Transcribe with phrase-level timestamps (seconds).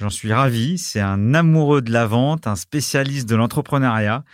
[0.00, 0.78] J'en suis ravi.
[0.78, 4.24] C'est un amoureux de la vente, un spécialiste de l'entrepreneuriat.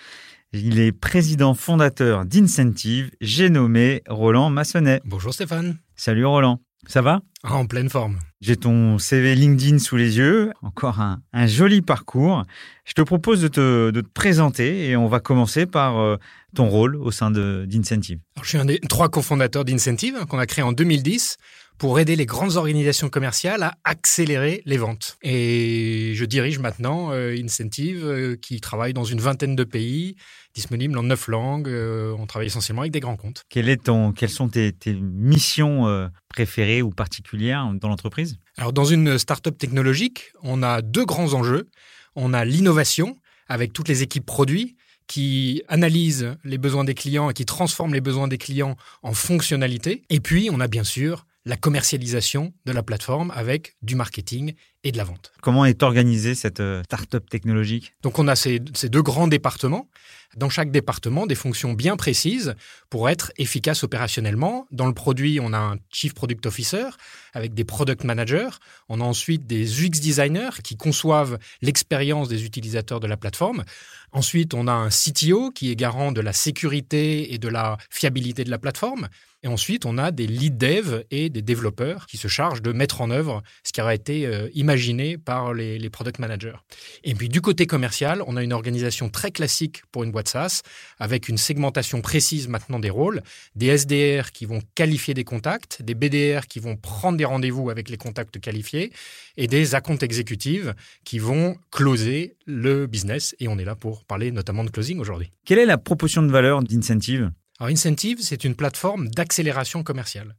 [0.53, 3.11] Il est président fondateur d'Incentive.
[3.21, 5.01] J'ai nommé Roland Massonnet.
[5.05, 5.79] Bonjour Stéphane.
[5.97, 6.61] Salut Roland.
[6.87, 7.21] Ça va?
[7.43, 8.21] En pleine forme.
[8.41, 10.53] J'ai ton CV LinkedIn sous les yeux.
[10.63, 12.45] Encore un, joli parcours.
[12.85, 16.17] Je te propose de te, de te, présenter et on va commencer par euh,
[16.55, 18.21] ton rôle au sein d'Incentive.
[18.41, 21.39] Je suis un des trois cofondateurs d'Incentive hein, qu'on a créé en 2010
[21.79, 25.19] pour aider les grandes organisations commerciales à accélérer les ventes.
[25.23, 30.17] Et je dirige maintenant euh, Incentive euh, qui travaille dans une vingtaine de pays,
[30.55, 31.69] disponible en neuf langues.
[31.69, 33.45] Euh, on travaille essentiellement avec des grands comptes.
[33.49, 38.39] Quel est ton, quelles sont tes, tes missions préférées ou particulières dans l'entreprise?
[38.57, 41.69] Alors dans une start-up technologique, on a deux grands enjeux.
[42.15, 43.17] On a l'innovation
[43.49, 48.01] avec toutes les équipes produits qui analysent les besoins des clients et qui transforment les
[48.01, 50.03] besoins des clients en fonctionnalité.
[50.11, 54.91] Et puis, on a bien sûr la commercialisation de la plateforme avec du marketing et
[54.91, 55.33] de la vente.
[55.41, 57.95] Comment est organisée cette euh, start-up technologique?
[58.03, 59.89] Donc on a ces, deux grands départements.
[60.37, 62.55] Dans chaque département, des fonctions bien précises
[62.91, 64.67] pour être efficace opérationnellement.
[64.73, 66.87] Dans le produit, on a un Chief Product Officer
[67.33, 68.51] avec des Product Managers.
[68.89, 73.65] On a ensuite des UX Designers qui conçoivent l'expérience des utilisateurs de la plateforme.
[74.13, 78.45] Ensuite, on a un CTO qui est garant de la sécurité et de la fiabilité
[78.45, 79.09] de la plateforme.
[79.47, 83.01] Et ensuite, on a des lead dev et des développeurs qui se chargent de mettre
[83.01, 86.57] en œuvre ce qui aura été euh, imaginé par les, product managers.
[87.05, 90.63] Et puis du côté commercial, on a une organisation très classique pour une boîte SaaS,
[90.99, 93.23] avec une segmentation précise maintenant des rôles,
[93.55, 97.89] des SDR qui vont qualifier des contacts, des BDR qui vont prendre des rendez-vous avec
[97.89, 98.93] les contacts qualifiés,
[99.37, 100.75] et des accounts exécutives
[101.05, 103.37] qui vont closer le business.
[103.39, 105.31] Et on est là pour parler notamment de closing aujourd'hui.
[105.45, 107.31] Quelle est la proportion de valeur d'Incentive?
[107.59, 110.37] Alors Incentive, c'est une plateforme d'accélération commerciale.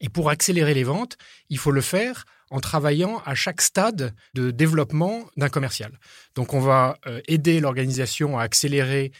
[0.00, 1.16] Et pour accélérer les ventes,
[1.48, 5.98] il faut le faire en travaillant à chaque stade de développement d'un commercial.
[6.34, 9.12] Donc on va euh, aider l'organisation à accélérer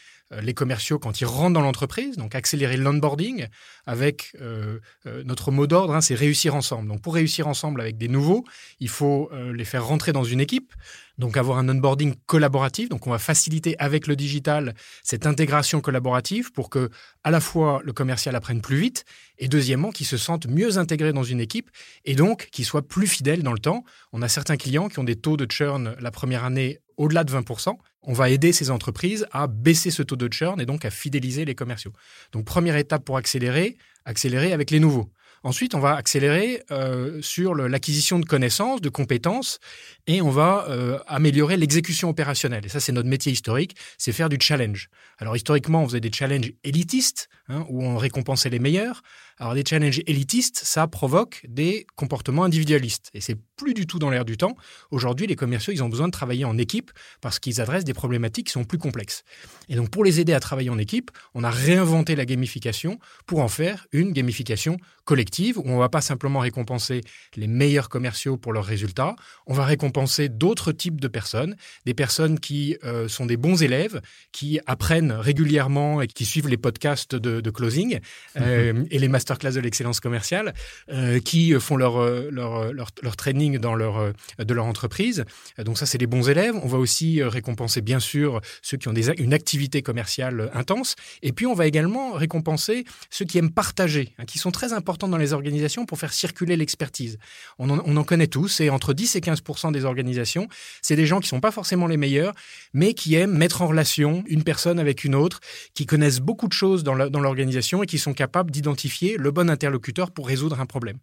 [0.42, 3.46] les commerciaux quand ils rentrent dans l'entreprise, donc accélérer l'onboarding
[3.86, 6.88] avec euh, euh, notre mot d'ordre, hein, c'est réussir ensemble.
[6.88, 8.44] Donc pour réussir ensemble avec des nouveaux,
[8.78, 10.72] il faut les faire rentrer dans une équipe,
[11.18, 12.88] donc avoir un onboarding collaboratif.
[12.88, 16.90] Donc on va faciliter avec le digital cette intégration collaborative pour que
[17.24, 19.04] à la fois le commercial apprenne plus vite
[19.38, 21.70] et deuxièmement qu'il se sente mieux intégré dans une équipe
[22.04, 23.84] et donc qu'il soit plus fidèle dans le temps.
[24.12, 27.32] On a certains clients qui ont des taux de churn la première année au-delà de
[27.32, 30.90] 20%, on va aider ces entreprises à baisser ce taux de churn et donc à
[30.90, 31.92] fidéliser les commerciaux.
[32.32, 35.10] Donc première étape pour accélérer, accélérer avec les nouveaux.
[35.42, 39.58] Ensuite, on va accélérer euh, sur l'acquisition de connaissances, de compétences,
[40.06, 42.66] et on va euh, améliorer l'exécution opérationnelle.
[42.66, 44.90] Et ça, c'est notre métier historique, c'est faire du challenge.
[45.18, 49.02] Alors historiquement, on faisait des challenges élitistes, hein, où on récompensait les meilleurs.
[49.38, 53.10] Alors des challenges élitistes, ça provoque des comportements individualistes.
[53.14, 54.54] Et c'est plus du tout dans l'air du temps.
[54.90, 56.90] Aujourd'hui, les commerciaux, ils ont besoin de travailler en équipe
[57.20, 59.22] parce qu'ils adressent des problématiques qui sont plus complexes.
[59.68, 63.40] Et donc pour les aider à travailler en équipe, on a réinventé la gamification pour
[63.40, 67.00] en faire une gamification collective où on ne va pas simplement récompenser
[67.36, 72.38] les meilleurs commerciaux pour leurs résultats, on va récompenser d'autres types de personnes, des personnes
[72.38, 74.00] qui euh, sont des bons élèves,
[74.32, 78.00] qui apprennent régulièrement et qui suivent les podcasts de, closing
[78.36, 80.52] euh, et les masters classe de l'excellence commerciale
[80.90, 85.24] euh, qui font leur, euh, leur, leur, leur, training dans leur, de leur entreprise.
[85.58, 86.54] Donc ça, c'est les bons élèves.
[86.62, 90.96] On va aussi récompenser, bien sûr, ceux qui ont des, une activité commerciale intense.
[91.22, 95.08] Et puis, on va également récompenser ceux qui aiment partager, hein, qui sont très importants
[95.08, 97.18] dans les organisations pour faire circuler l'expertise.
[97.58, 99.42] On, on en, connaît tous, et entre 10 et 15
[99.72, 100.48] des organisations,
[100.82, 102.34] c'est des gens qui sont pas forcément les meilleurs,
[102.72, 105.40] mais qui aiment mettre en relation une personne avec une autre,
[105.74, 106.94] qui connaissent beaucoup de choses dans
[107.30, 110.98] l'organisation et qui sont capables d'identifier le bon interlocuteur pour résoudre un problème.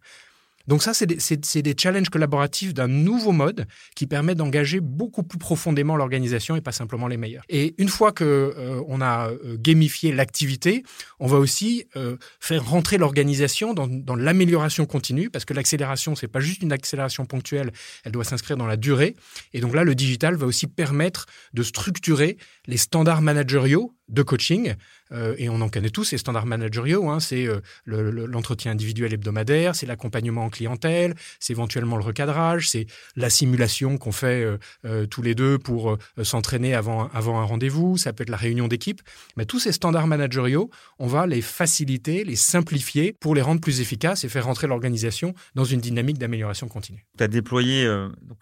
[0.68, 3.66] Donc ça, c'est des, challenges collaboratifs d'un nouveau mode
[3.96, 7.42] qui permet d'engager beaucoup plus profondément l'organisation et pas simplement les meilleurs.
[7.48, 10.82] Et une fois que euh, on a euh, gamifié l'activité,
[11.20, 16.28] on va aussi euh, faire rentrer l'organisation dans, dans l'amélioration continue, parce que l'accélération, c'est
[16.28, 17.72] pas juste une accélération ponctuelle,
[18.04, 19.16] elle doit s'inscrire dans la durée.
[19.54, 22.36] Et donc là, le digital va aussi permettre de structurer
[22.66, 24.74] les standards managériaux de coaching,
[25.12, 29.74] euh, et on en connaît tous, ces standards managériaux, hein, c'est euh, l'entretien individuel hebdomadaire,
[29.74, 35.22] c'est l'accompagnement en clientèle, c'est éventuellement le recadrage, c'est la simulation qu'on fait euh, tous
[35.22, 39.02] les deux pour s'entraîner avant, avant un rendez-vous, ça peut être la réunion d'équipe,
[39.36, 43.80] mais tous ces standards managériaux, on va les faciliter, les simplifier pour les rendre plus
[43.80, 47.04] efficaces et faire rentrer l'organisation dans une dynamique d'amélioration continue.
[47.16, 47.88] Tu as déployé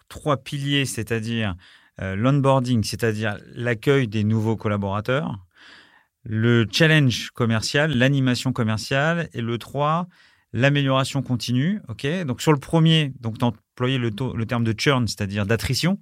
[0.09, 1.55] trois piliers, c'est-à-dire
[1.99, 5.46] l'onboarding, c'est-à-dire l'accueil des nouveaux collaborateurs,
[6.27, 10.07] le challenge commercial, l'animation commerciale, et le 3,
[10.51, 11.81] l'amélioration continue.
[11.87, 13.37] Ok, donc sur le premier, donc
[13.77, 15.99] employer le, le terme de churn, c'est-à-dire d'attrition,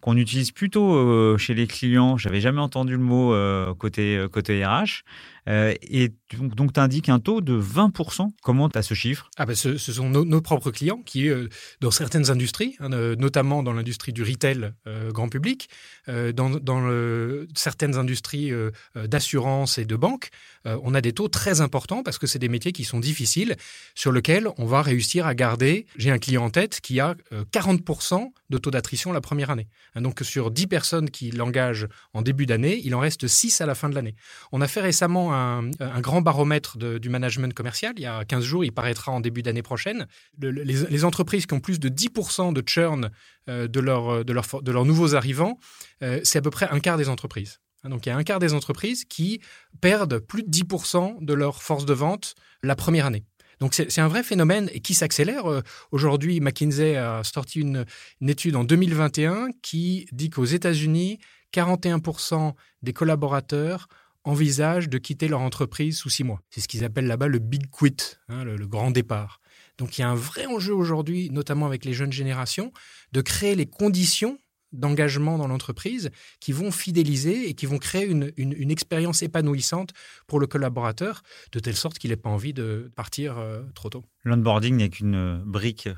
[0.00, 2.16] qu'on utilise plutôt euh, chez les clients.
[2.16, 5.02] J'avais jamais entendu le mot euh, côté euh, côté RH.
[5.46, 6.14] et
[6.54, 8.28] donc, tu indiques un taux de 20%.
[8.42, 9.28] Comment tu as ce chiffre?
[9.36, 11.28] Ah ben ce, sont nos, propres clients qui,
[11.80, 14.72] dans certaines industries, hein, notamment dans l'industrie du retail
[15.08, 15.68] grand public,
[16.06, 16.88] dans, dans
[17.54, 18.52] certaines industries
[18.94, 20.30] d'assurance et de banque,
[20.64, 23.56] on a des taux très importants parce que c'est des métiers qui sont difficiles,
[23.96, 25.86] sur lesquels on va réussir à garder.
[25.96, 29.68] J'ai un client en tête qui a 40% euh, de taux d'attrition la première année.
[29.94, 33.66] Hein, donc sur 10 personnes qui l'engagent en début d'année, il en reste 6 à
[33.66, 34.14] la fin de l'année.
[34.52, 35.70] On a fait récemment un,
[36.00, 37.92] grand baromètre du management commercial.
[37.96, 40.06] Il y a 15 jours, il paraîtra en début d'année prochaine.
[40.40, 43.10] les, entreprises qui ont plus de 10% de churn
[43.48, 45.58] euh, de, de, leurs nouveaux arrivants,
[46.02, 47.60] euh, c'est à peu près un quart des entreprises.
[47.82, 49.40] Hein, donc il y a un quart des entreprises qui
[49.80, 53.24] perdent plus de 10% de leur force de vente la première année.
[53.60, 55.50] Donc c'est un vrai phénomène qui s'accélère.
[55.50, 55.60] Euh,
[55.92, 57.84] aujourd'hui, McKinsey a sorti une,
[58.26, 61.18] étude en 2021 qui dit qu'aux États-Unis,
[61.52, 63.88] 41% des collaborateurs
[64.24, 66.40] envisagent de quitter leur entreprise sous six mois.
[66.50, 67.96] C'est ce qu'ils appellent là-bas le big quit,
[68.28, 69.40] hein, le, grand départ.
[69.78, 72.72] Donc il y a un vrai enjeu aujourd'hui, notamment avec les jeunes générations,
[73.12, 74.38] de créer les conditions
[74.72, 79.92] d'engagement dans l'entreprise qui vont fidéliser et qui vont créer une, une, expérience épanouissante
[80.26, 81.22] pour le collaborateur,
[81.52, 84.04] de telle sorte qu'il n'ait pas envie de partir euh, trop tôt.
[84.24, 85.88] L'onboarding n'est qu'une euh, brique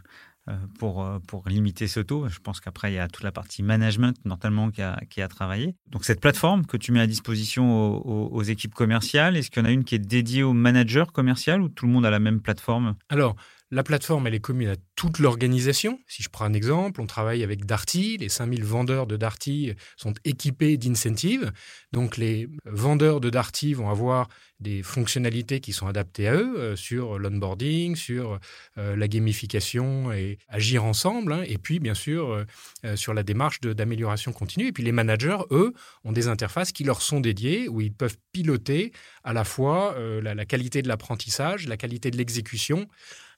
[0.48, 2.28] euh, pour, pour limiter ce taux.
[2.28, 5.28] Je pense qu'après, il y a toute la partie management, notamment, qui a, qui a
[5.28, 5.76] travaillé.
[5.88, 9.66] Donc, cette plateforme que tu mets à disposition aux, aux équipes commerciales, est-ce qu'il y
[9.66, 12.18] en a une qui est dédiée au manager commercial ou tout le monde a la
[12.18, 12.96] même plateforme?
[13.08, 13.36] Alors,
[13.72, 15.98] la plateforme, elle est commune à toute l'organisation.
[16.06, 18.18] Si je prends un exemple, on travaille avec Darty.
[18.18, 21.50] Les 5000 vendeurs de Darty sont équipés d'incentives.
[21.90, 24.28] Donc, les vendeurs de Darty vont avoir
[24.60, 28.38] des fonctionnalités qui sont adaptées à eux euh, sur l'onboarding, sur
[28.76, 31.32] euh, la gamification et agir ensemble.
[31.32, 31.42] Hein.
[31.46, 32.44] et puis, bien sûr,
[32.84, 34.66] euh, sur la démarche d'amélioration continue.
[34.66, 35.72] Et puis, les managers, eux,
[36.04, 38.92] ont des interfaces qui leur sont dédiées où ils peuvent piloter
[39.24, 42.88] à la fois la qualité de l'apprentissage, la qualité de l'exécution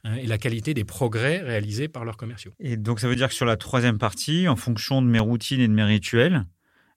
[0.04, 2.52] Hein, et la qualité des progrès réalisés par leurs commerciaux.
[2.60, 5.60] Et donc ça veut dire que sur la troisième partie, en fonction de mes routines
[5.60, 6.44] et de mes rituels,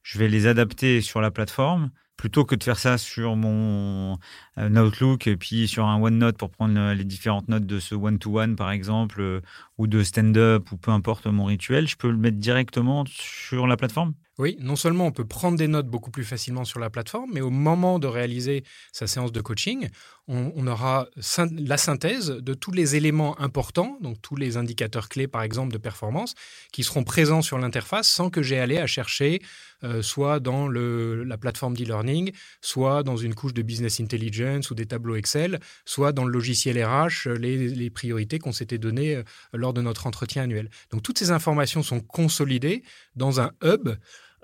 [0.04, 4.18] je vais les adapter sur la plateforme plutôt que de faire ça sur mon
[4.58, 8.56] euh, Outlook et puis sur un OneNote pour prendre les différentes notes de ce one-to-one
[8.56, 9.42] par exemple euh,
[9.78, 13.78] ou de stand-up ou peu importe mon rituel, je peux le mettre directement sur la
[13.78, 14.14] plateforme?
[14.40, 17.42] Oui, non seulement on peut prendre des notes beaucoup plus facilement sur la plateforme, mais
[17.42, 19.90] au moment de réaliser sa séance de coaching,
[20.28, 21.08] on, aura
[21.56, 25.78] la synthèse de tous les éléments importants, donc tous les indicateurs clés, par exemple, de
[25.78, 26.36] performance,
[26.72, 29.42] qui seront présents sur l'interface sans que j'ai allé à chercher
[29.84, 34.86] euh, soit dans la plateforme d'e-learning, soit dans une couche de business intelligence ou des
[34.86, 39.24] tableaux Excel, soit dans le logiciel RH, les, les priorités qu'on s'était données euh,
[39.54, 40.70] lors de notre entretien annuel.
[40.92, 42.84] Donc toutes ces informations sont consolidées
[43.16, 43.90] dans un hub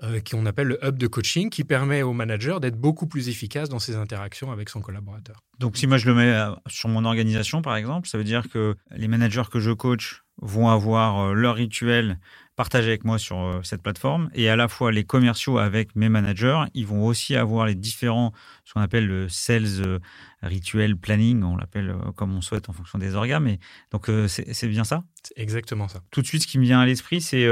[0.02, 3.68] euh, qu'on appelle le hub de coaching, qui permet au manager d'être beaucoup plus efficace
[3.68, 5.40] dans ses interactions avec son collaborateur.
[5.60, 8.48] Donc si moi je le mets euh, sur mon organisation, par exemple, ça veut dire
[8.48, 12.18] que les managers que je coach vont avoir euh, leur rituel
[12.56, 16.62] partagé avec moi sur cette plateforme et à la fois les commerciaux avec mes managers,
[16.72, 18.32] ils vont aussi avoir les différents,
[18.64, 19.98] ce qu'on appelle le sales
[20.40, 23.42] rituel planning, on l'appelle comme on souhaite en fonction des organes.
[23.42, 23.58] Mais
[23.90, 25.02] donc c'est bien ça?
[25.24, 26.00] C'est exactement ça.
[26.12, 27.44] Tout de suite, ce qui me vient à l'esprit, c'est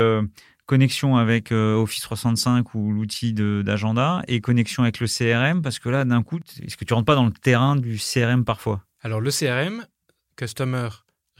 [0.66, 5.88] connexion avec euh, Office 365 ou l'outil d'agenda et connexion avec le CRM Parce que
[5.88, 8.82] là, d'un coup, est-ce que tu rentres pas dans le terrain du CRM parfois?
[9.00, 9.84] Alors, le CRM,
[10.36, 10.88] Customer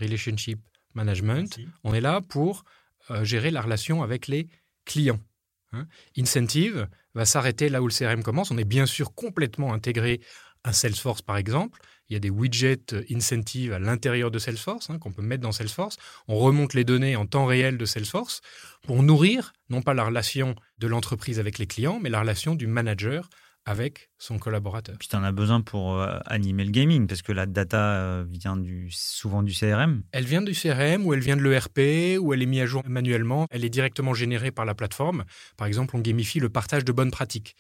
[0.00, 0.61] Relationship
[0.94, 2.64] Management, on est là pour
[3.11, 4.49] euh, gérer la relation avec les
[4.84, 5.20] clients.
[5.72, 5.87] Hein.
[6.16, 8.50] Incentive va s'arrêter là où le CRM commence.
[8.50, 10.20] On est bien sûr complètement intégré
[10.64, 11.80] un Salesforce par exemple.
[12.08, 15.52] Il y a des widgets incentives à l'intérieur de Salesforce hein, qu'on peut mettre dans
[15.52, 15.96] Salesforce.
[16.28, 18.40] On remonte les données en temps réel de Salesforce
[18.82, 22.66] pour nourrir non pas la relation de l'entreprise avec les clients, mais la relation du
[22.66, 23.30] manager
[23.64, 24.97] avec son collaborateur.
[24.99, 28.25] Puis tu en as besoin pour euh, animer le gaming, parce que la data euh,
[28.28, 30.02] vient du, souvent du CRM.
[30.12, 32.83] Elle vient du CRM, ou elle vient de l'ERP, ou elle est mise à jour
[32.87, 33.47] manuellement.
[33.50, 35.25] Elle est directement générée par la plateforme.
[35.57, 37.54] Par exemple, on gamifie le partage de bonnes pratiques.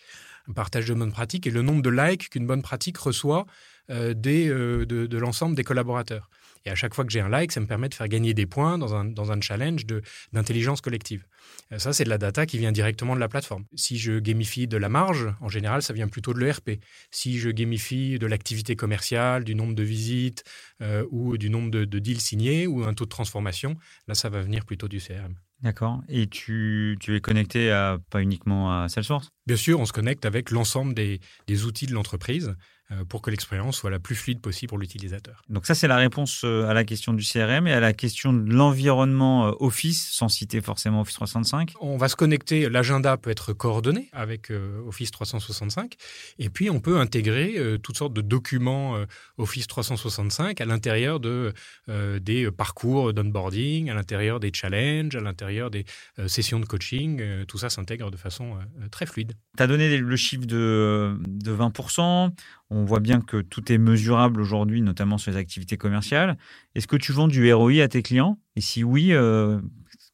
[0.48, 3.46] Un partage de bonnes pratiques et le nombre de likes qu'une bonne pratique reçoit
[3.90, 6.28] euh, des, de l'ensemble des collaborateurs.
[6.64, 8.46] Et à chaque fois que j'ai un like, ça me permet de faire gagner des
[8.46, 9.86] points dans un, dans un challenge
[10.32, 11.24] d'intelligence collective.
[11.72, 13.64] Euh, ça, c'est de la data qui vient directement de la plateforme.
[13.74, 16.80] Si je gamifie de la marge, en général, ça vient plutôt de l'ERP.
[17.10, 20.44] Si je gamifie de l'activité commerciale, du nombre de visites
[20.80, 23.76] euh, ou du nombre de, de deals signés ou un taux de transformation,
[24.08, 25.34] là, ça va venir plutôt du CRM.
[25.62, 26.02] D'accord.
[26.08, 29.28] Et tu, tu, es connecté à, pas uniquement à Salesforce?
[29.46, 32.56] Bien sûr, on se connecte avec l'ensemble des, des, outils de l'entreprise.
[32.92, 35.42] Euh, pour que l'expérience soit la plus fluide possible pour l'utilisateur.
[35.48, 38.32] Donc ça, c'est la réponse euh, à la question du CRM et à la question
[38.32, 41.74] de l'environnement euh, Office, sans citer forcément Office 365.
[41.80, 44.50] On va se connecter, l'agenda peut être coordonné avec
[44.86, 45.94] Office 365,
[46.38, 48.96] et puis on peut intégrer toutes sortes de documents
[49.38, 51.52] Office 365 à l'intérieur de,
[51.88, 55.84] des parcours d'onboarding, à l'intérieur des challenges, à l'intérieur des
[56.26, 57.44] sessions de coaching.
[57.46, 58.56] tout ça s'intègre de façon
[58.90, 59.34] très fluide.
[59.56, 62.32] Tu as donné le chiffre de, de 20%.
[62.74, 66.38] On voit bien que tout est mesurable aujourd'hui, notamment sur les activités commerciales.
[66.74, 68.38] Est-ce que tu vends du ROI à tes clients?
[68.56, 69.60] Et si oui, euh,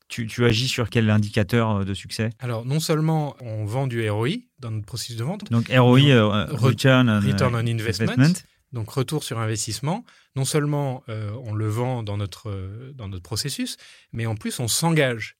[0.09, 2.31] tu, agis sur quel indicateur euh, de succès?
[2.41, 5.49] Alors, non seulement on vend du ROI dans notre processus de vente.
[5.53, 8.35] Donc, ROI, euh, return, on, investment,
[8.73, 10.05] Donc, retour sur investissement.
[10.35, 13.77] Non seulement on le vend dans notre, dans notre processus,
[14.13, 15.37] mais en plus, on s'engage.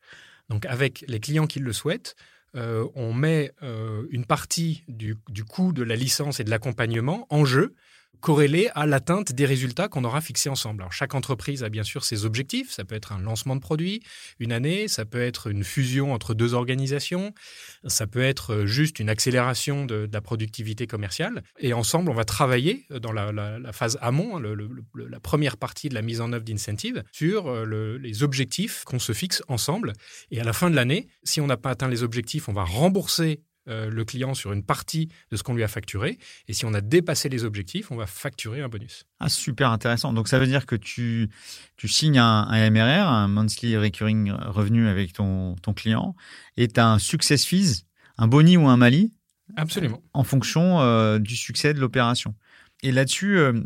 [0.51, 2.15] Donc, avec les clients qui le souhaitent,
[2.57, 7.45] euh, on met euh, une partie du, coût de la licence et de l'accompagnement en
[7.45, 7.75] jeu
[8.21, 10.83] corrélé à l'atteinte des résultats qu'on aura fixés ensemble.
[10.83, 12.71] Alors, chaque entreprise a bien sûr ses objectifs.
[12.71, 14.03] Ça peut être un lancement de produit
[14.39, 17.33] une année, ça peut être une fusion entre deux organisations,
[17.87, 21.43] ça peut être juste une accélération de, la productivité commerciale.
[21.59, 24.57] Et ensemble, on va travailler dans la, phase amont, hein,
[24.95, 29.13] la première partie de la mise en œuvre d'incentive, sur euh, les objectifs qu'on se
[29.13, 29.93] fixe ensemble.
[30.31, 32.65] Et à la fin de l'année, si on n'a pas atteint les objectifs, on va
[32.65, 36.19] rembourser euh, le client sur une partie de ce qu'on lui a facturé.
[36.49, 39.05] Et si on a dépassé les objectifs, on va facturer un bonus.
[39.21, 40.13] Ah, super intéressant.
[40.13, 41.29] Donc ça veut dire que tu,
[41.77, 46.15] tu signes un, MRR, un Monthly Recurring Revenu avec ton, ton client,
[46.57, 47.85] et tu as un success fees,
[48.17, 49.13] un boni ou un mali.
[49.57, 50.03] Absolument.
[50.13, 52.35] En fonction euh, du succès de l'opération.
[52.83, 53.61] Et là-dessus, euh,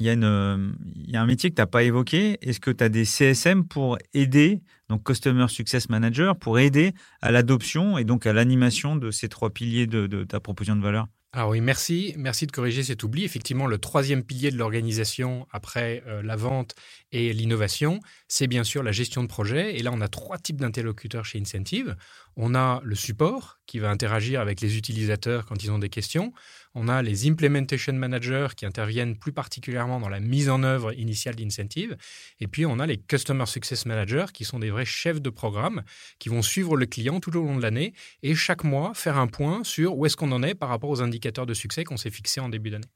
[0.00, 2.38] il y, a il y a un métier que tu n'as pas évoqué.
[2.40, 7.30] Est-ce que tu as des CSM pour aider, donc Customer Success Manager, pour aider à
[7.30, 11.06] l'adoption et donc à l'animation de ces trois piliers de, de ta proposition de valeur?
[11.32, 12.12] Alors oui, merci.
[12.16, 13.22] Merci de corriger cet oubli.
[13.24, 16.74] Effectivement, le troisième pilier de l'organisation après euh, la vente
[17.12, 19.76] et l'innovation, c'est bien sûr la gestion de projet.
[19.76, 21.94] Et là, on a trois types d'interlocuteurs chez Incentive.
[22.34, 26.32] On a le support qui va interagir avec les utilisateurs quand ils ont des questions.
[26.74, 31.34] On a les implementation managers qui interviennent plus particulièrement dans la mise en œuvre initiale
[31.34, 31.96] d'Incentive.
[32.38, 35.82] Et puis, on a les customer success managers qui sont des vrais chefs de programme
[36.20, 39.26] qui vont suivre le client tout au long de l'année et chaque mois faire un
[39.26, 42.10] point sur où est-ce qu'on en est par rapport aux indicateurs de succès qu'on s'est
[42.10, 42.86] fixés en début d'année.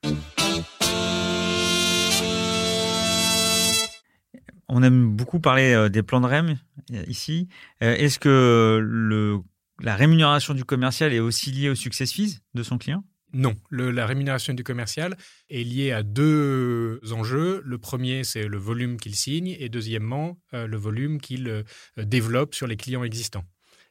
[4.68, 6.58] On aime beaucoup parler euh, des plans de REM
[6.92, 7.48] euh, ici.
[7.82, 9.42] Euh, est-ce que
[9.80, 13.04] la rémunération du commercial est aussi liée au success fees de son client?
[13.34, 15.16] Non, la rémunération du commercial
[15.50, 17.62] est liée à deux enjeux.
[17.64, 21.64] Le premier, c'est le volume qu'il signe et deuxièmement, le volume qu'il
[21.96, 23.44] développe sur les clients existants.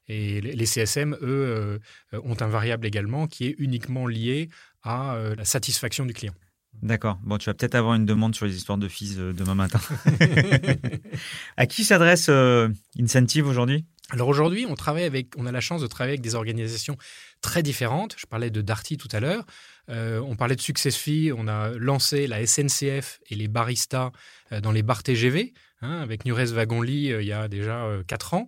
[0.08, 1.80] Et les CSM, eux,
[2.14, 4.50] ont un variable également qui est uniquement lié
[4.82, 6.34] à la satisfaction du client.
[6.82, 7.20] D'accord.
[7.24, 9.80] Bon, tu vas peut-être avoir une demande sur les histoires de fils euh, demain matin.
[11.58, 12.70] à qui s'adresse euh,
[13.00, 13.86] Incentive aujourd'hui?
[14.10, 16.98] Alors aujourd'hui, on travaille avec, on a la chance de travailler avec des organisations
[17.42, 18.16] très différentes.
[18.18, 19.46] Je parlais de Darty tout à l'heure.
[19.90, 21.32] Euh, on parlait de SuccessFi.
[21.36, 24.12] On a lancé la SNCF et les baristas
[24.62, 25.54] dans les bars TGV.
[25.82, 28.48] Hein, avec Nures Wagonly il y a déjà 4 ans.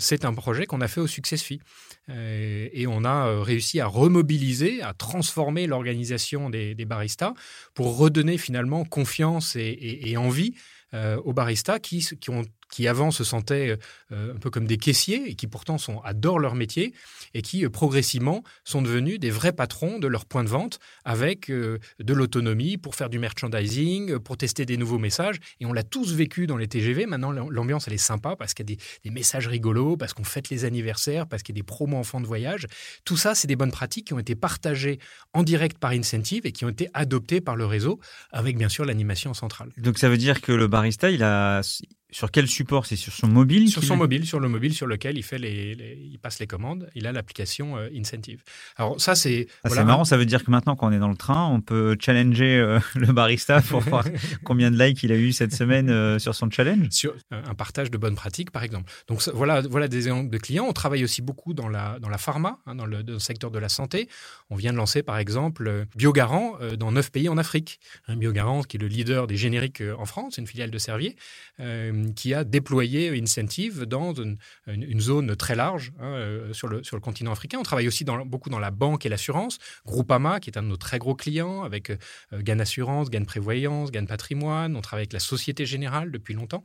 [0.00, 1.60] c'est un projet qu'on a fait au SuccessFi.
[2.08, 7.34] et on a réussi à remobiliser, à transformer l'organisation des, baristas
[7.74, 10.56] pour redonner finalement confiance et, envie
[10.92, 13.78] aux baristas qui ont qui avant se sentaient
[14.10, 16.94] un peu comme des caissiers et qui pourtant sont, adorent leur métier
[17.34, 21.78] et qui progressivement sont devenus des vrais patrons de leur point de vente avec de
[22.14, 25.36] l'autonomie pour faire du merchandising, pour tester des nouveaux messages.
[25.60, 27.06] Et on l'a tous vécu dans les TGV.
[27.06, 30.24] Maintenant, l'ambiance, elle est sympa parce qu'il y a des, des messages rigolos, parce qu'on
[30.24, 32.66] fête les anniversaires, parce qu'il y a des promos enfants de voyage.
[33.04, 34.98] Tout ça, c'est des bonnes pratiques qui ont été partagées
[35.32, 38.00] en direct par Incentive et qui ont été adoptées par le réseau,
[38.30, 39.70] avec bien sûr l'animation centrale.
[39.76, 41.60] Donc ça veut dire que le barista, il a,
[42.12, 42.84] sur quel support?
[42.86, 45.98] C'est sur son mobile Sur son mobile, sur le mobile sur lequel il fait les,
[46.12, 46.88] il passe les commandes.
[46.94, 48.42] Il a l'application euh, Incentive.
[48.76, 49.48] Alors ça c'est.
[49.64, 50.04] Ah, c'est marrant.
[50.04, 52.78] Ça veut dire que maintenant, quand on est dans le train, on peut challenger euh,
[52.94, 54.04] le barista pour voir
[54.44, 56.88] combien de likes il a eu cette semaine euh, sur son challenge.
[56.90, 58.92] Sur un partage de bonnes pratiques, par exemple.
[59.08, 60.66] Donc voilà, voilà des exemples de clients.
[60.68, 63.70] On travaille aussi beaucoup dans la dans la pharma, hein, dans, le, secteur de la
[63.70, 64.08] santé.
[64.50, 67.80] On vient de lancer par exemple Biogarant dans neuf pays en Afrique.
[68.06, 71.16] Un Biogarant qui est le leader des génériques en France, une filiale de Servier
[72.14, 74.36] qui a déployé Incentive dans une,
[75.00, 77.58] zone très large hein, euh, sur, le, continent africain.
[77.58, 79.58] On travaille aussi beaucoup dans la banque et l'assurance.
[79.86, 81.96] Groupama, qui est un de nos très gros clients, avec euh,
[82.32, 84.76] Gan Assurance, Gan Prévoyance, Gan Patrimoine.
[84.76, 86.64] On travaille avec la Société Générale depuis longtemps.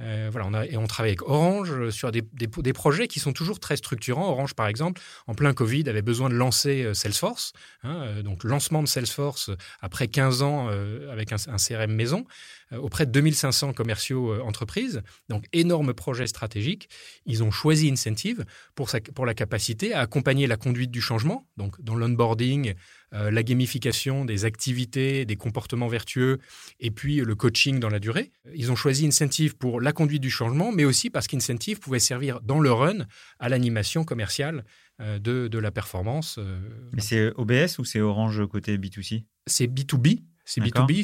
[0.00, 3.60] Euh, voilà, on a, et on travaille avec Orange sur des, projets qui sont toujours
[3.60, 4.28] très structurants.
[4.30, 7.52] Orange, par exemple, en plein Covid, avait besoin de lancer Salesforce.
[7.82, 9.50] Hein, donc, lancement de Salesforce
[9.80, 10.68] après 15 ans
[11.10, 12.26] avec un, CRM maison.
[12.72, 15.02] Euh, auprès de 2500 commerciaux euh, entreprises.
[15.28, 16.88] Donc, énorme projet stratégique.
[17.24, 21.80] Ils ont choisi Incentive pour, pour la capacité à accompagner la conduite du changement, donc
[21.80, 22.74] dans l'onboarding,
[23.16, 26.38] euh, la gamification des activités, des comportements vertueux,
[26.80, 28.30] et puis le coaching dans la durée.
[28.54, 32.40] Ils ont choisi Incentive pour la conduite du changement, mais aussi parce qu'Incentive pouvait servir
[32.40, 33.06] dans le run
[33.38, 34.64] à l'animation commerciale
[34.98, 36.38] de, de, la performance.
[36.92, 40.22] Mais c'est OBS ou c'est Orange côté B2C C'est B2B.
[40.46, 41.02] C'est B2B,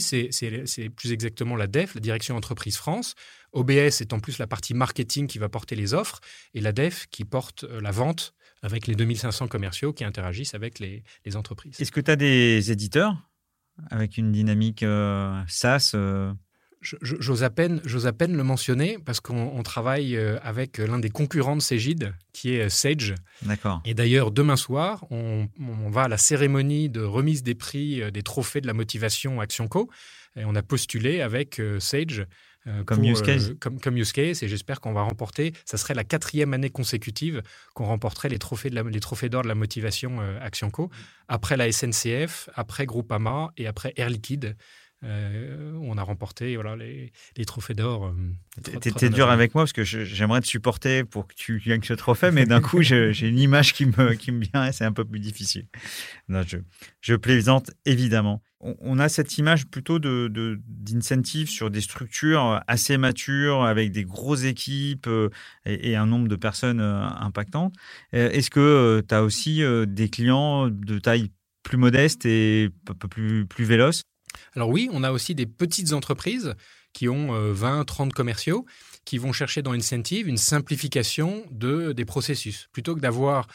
[0.67, 3.17] c'est plus exactement la DEF, la Direction Entreprise France.
[3.53, 6.21] OBS est en plus la partie marketing qui va porter les offres
[6.55, 10.79] et la DEF qui porte euh, la vente avec les 2500 commerciaux qui interagissent avec
[10.79, 11.03] les,
[11.35, 11.81] entreprises.
[11.81, 13.17] Est-ce que tu as des éditeurs
[13.91, 16.33] avec une dynamique euh, SaaS euh,
[16.81, 21.55] J'ose à, peine, à peine le mentionner parce qu'on travaille euh, avec l'un des concurrents
[21.55, 23.15] de Cégide, qui est Sage.
[23.43, 23.81] D'accord.
[23.85, 25.49] Et d'ailleurs, demain soir, on,
[25.91, 29.91] va à la cérémonie de remise des prix des trophées de la motivation Action Co.
[30.35, 32.27] Et on a postulé avec Sage.
[32.87, 33.55] Comme use case.
[33.61, 34.43] comme, comme, use case.
[34.43, 35.53] Et j'espère qu'on va remporter.
[35.65, 37.43] Ça serait la quatrième année consécutive
[37.75, 40.91] qu'on remporterait les trophées de les trophées d'or de la motivation Action Co.
[41.29, 44.57] Après la SNCF, après Groupama et après Air Liquide.
[45.05, 48.07] Euh, on a remporté voilà, les, trophées d'or.
[48.07, 51.95] Euh, T'étais dur avec moi parce que j'aimerais te supporter pour que tu gagnes ce
[51.95, 54.93] trophée, mais d'un coup, j'ai une image qui me, qui me vient et c'est un
[54.93, 55.67] peu plus difficile.
[56.29, 56.59] je,
[57.01, 58.43] je, plaisante évidemment.
[58.61, 64.45] On, a cette image plutôt d'incentive de, sur des structures assez matures avec des grosses
[64.45, 65.31] équipes euh,
[65.67, 67.75] et, un nombre de personnes impactantes.
[68.13, 71.33] Est-ce que tu as aussi des clients de taille
[71.65, 74.05] plus modeste et un peu plus, plus véloce
[74.55, 76.55] alors oui, on a aussi des petites entreprises
[76.93, 78.67] qui ont 20, euh, 30 commerciaux
[79.05, 82.69] qui vont chercher dans Incentive une simplification de, des processus.
[82.73, 83.49] Plutôt que d'avoir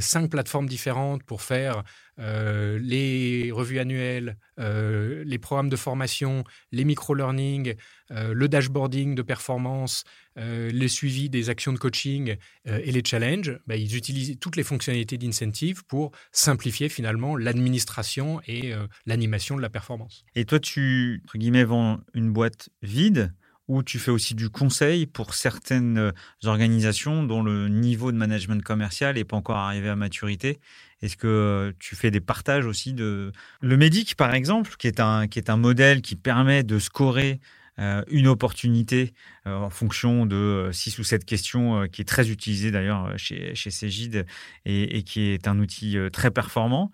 [0.00, 1.82] cinq plateformes différentes pour faire
[2.18, 7.74] euh, les revues annuelles, les programmes de formation, les micro-learning,
[8.10, 10.04] le dashboarding de performance,
[10.36, 15.16] le suivi des actions de coaching et les challenges, bah, ils utilisent toutes les fonctionnalités
[15.16, 18.72] d'Incentive pour simplifier finalement l'administration et
[19.06, 20.24] l'animation de la performance.
[20.34, 23.32] Et toi, tu, entre vends une boîte vide
[23.68, 26.12] ou tu fais aussi du conseil pour certaines euh,
[26.44, 30.58] organisations dont le niveau de management commercial n'est pas encore arrivé à maturité.
[31.02, 33.30] Est-ce que euh, tu fais des partages aussi de...
[33.60, 37.40] Le Médic, par exemple, qui est un, qui est un modèle qui permet de scorer
[37.78, 39.12] euh, une opportunité
[39.44, 44.26] en fonction de six ou sept questions, qui est très utilisé d'ailleurs chez, chez Cégide
[44.66, 46.90] et, qui est un outil très performant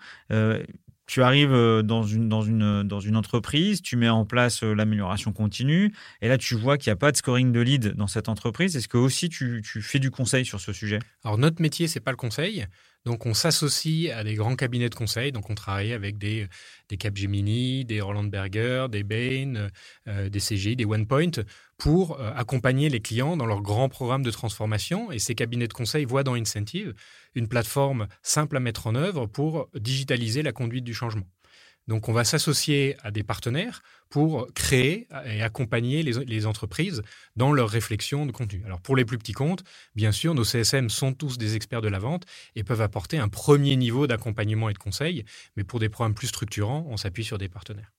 [1.06, 4.74] tu arrives euh, dans une, dans, une, dans une entreprise, tu mets en place euh,
[4.74, 8.06] l'amélioration continue, et là tu vois qu'il n'y a pas de scoring de lead dans
[8.06, 8.76] cette entreprise.
[8.76, 10.98] Est-ce que aussi tu, tu, fais du conseil sur ce sujet?
[11.24, 12.66] Alors notre métier, c'est pas le conseil.
[13.04, 15.30] Donc, on s'associe à des grands cabinets de conseil.
[15.30, 16.48] Donc, on travaille avec des,
[16.98, 19.68] Capgemini, des Roland Berger, des Bain,
[20.08, 21.42] euh, des CGI, des OnePoint
[21.76, 25.12] pour euh, accompagner les clients dans leurs grands programmes de transformation.
[25.12, 26.94] Et ces cabinets de conseil voient dans Incentive
[27.34, 31.26] une plateforme simple à mettre en œuvre pour digitaliser la conduite du changement.
[31.88, 37.02] Donc, on va s'associer à des partenaires pour créer et accompagner les, entreprises
[37.36, 38.62] dans leur réflexion de contenu.
[38.64, 41.88] Alors, pour les plus petits comptes, bien sûr, nos CSM sont tous des experts de
[41.88, 45.24] la vente et peuvent apporter un premier niveau d'accompagnement et de conseil.
[45.56, 47.92] Mais pour des programmes plus structurants, on s'appuie sur des partenaires.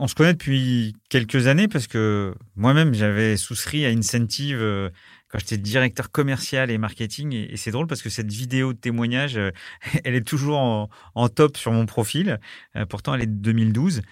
[0.00, 4.90] On se connaît depuis quelques années parce que moi-même, j'avais souscrit à Incentive euh,
[5.28, 7.32] quand j'étais directeur commercial et marketing.
[7.34, 9.50] Et, c'est drôle parce que cette vidéo de témoignage, euh,
[10.04, 12.40] elle est toujours en, top sur mon profil.
[12.76, 14.02] Euh, pourtant, elle est de 2012.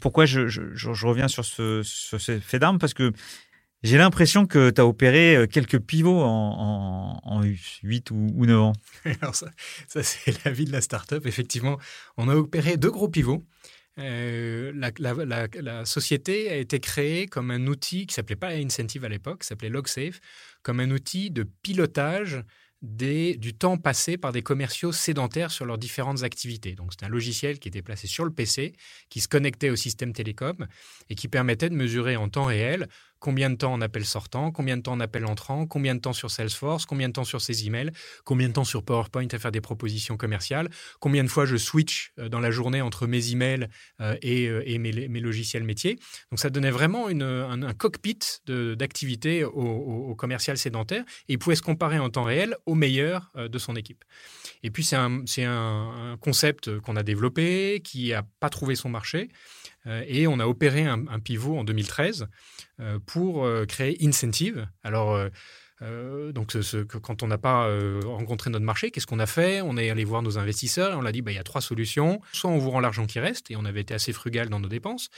[0.00, 1.82] pourquoi je, reviens sur ce,
[2.42, 2.78] fait d'armes?
[2.78, 3.12] Parce que
[3.82, 7.42] j'ai l'impression que tu as opéré quelques pivots en,
[7.82, 8.72] 8 ou, 9 ans.
[9.20, 9.48] Alors ça,
[9.86, 11.26] ça c'est la vie de la startup.
[11.26, 11.78] Effectivement,
[12.16, 13.44] on a opéré deux gros pivots.
[13.98, 19.44] Euh, la, société a été créée comme un outil qui s'appelait pas Incentive à l'époque,
[19.44, 20.20] s'appelait LogSafe,
[20.62, 22.42] comme un outil de pilotage
[22.80, 26.76] du temps passé par des commerciaux sédentaires sur leurs différentes activités.
[26.76, 28.74] Donc, c'est un logiciel qui était placé sur le PC,
[29.08, 30.66] qui se connectait au système télécom
[31.10, 34.76] et qui permettait de mesurer en temps réel combien de temps en appel sortant, combien
[34.76, 37.66] de temps en appel entrant, combien de temps sur Salesforce, combien de temps sur ses
[37.66, 37.90] emails,
[38.24, 40.68] combien de temps sur PowerPoint à faire des propositions commerciales,
[41.00, 43.68] combien de fois je switch euh, dans la journée entre mes emails
[44.00, 45.98] euh, et, euh, et mes, logiciels métiers?
[46.30, 51.98] Donc ça donnait vraiment un, cockpit d'activité au, commercial sédentaire et il pouvait se comparer
[51.98, 54.04] en temps réel au meilleur de son équipe.
[54.62, 59.28] Et puis c'est un, un, concept qu'on a développé, qui n'a pas trouvé son marché.
[59.88, 62.28] Euh, et on a opéré un, pivot en 2013
[62.80, 64.68] euh, pour euh, créer Incentive.
[64.82, 65.18] Alors,
[66.34, 66.56] donc,
[67.02, 67.68] quand on n'a pas
[68.04, 69.60] rencontré notre marché, qu'est-ce qu'on a fait?
[69.60, 71.60] On est allé voir nos investisseurs et on a dit bah, il y a trois
[71.60, 72.20] solutions.
[72.32, 74.68] Soit on vous rend l'argent qui reste, et on avait été assez frugal dans nos
[74.68, 75.08] dépenses.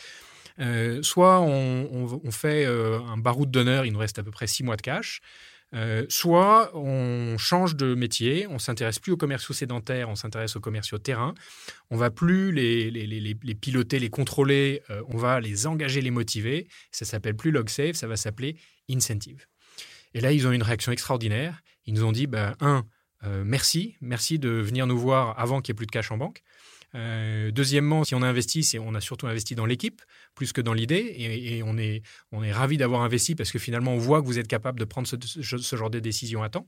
[1.00, 4.76] soit on, on fait un baroud d'honneur, il nous reste à peu près six mois
[4.76, 5.22] de cash.
[5.72, 10.61] Euh, soit on change de métier, on s'intéresse plus aux commerciaux sédentaires, on s'intéresse aux
[10.61, 11.35] commerciaux terrain.
[11.90, 16.66] On va plus les, piloter, les contrôler, euh, on va les engager, les motiver.
[16.90, 18.56] Ça s'appelle plus LogSafe, ça va s'appeler
[18.90, 19.46] Incentive.
[20.14, 21.62] Et là, ils ont une réaction extraordinaire.
[21.87, 22.85] Ils nous ont dit, ben, un,
[23.24, 26.16] euh, merci, merci de venir nous voir avant qu'il n'y ait plus de cash en
[26.16, 26.42] banque.
[26.94, 30.03] Euh, deuxièmement, si on a investi, c'est on a surtout investi dans l'équipe
[30.35, 33.92] plus que dans l'idée, et, on est on est ravi d'avoir investi parce que finalement
[33.94, 36.66] on voit que vous êtes capable de prendre ce, ce genre de décision à temps.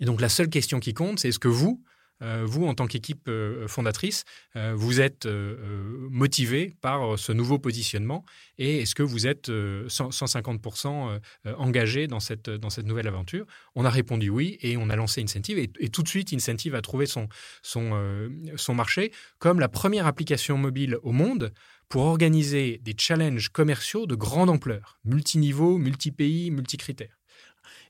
[0.00, 1.82] Et donc la seule question qui compte, c'est est-ce que vous
[2.20, 4.24] vous, en tant qu'équipe euh, fondatrice,
[4.56, 8.24] euh, vous êtes motivé par ce nouveau positionnement
[8.58, 11.20] et est-ce que vous êtes 150%
[11.58, 13.46] engagé dans cette, dans cette nouvelle aventure?
[13.74, 16.82] On a répondu oui et on a lancé Incentive et, tout de suite Incentive a
[16.82, 17.28] trouvé son,
[17.62, 21.52] son, son marché comme la première application mobile au monde
[21.88, 27.16] pour organiser des challenges commerciaux de grande ampleur, multiniveau, multi-pays, multi-critères.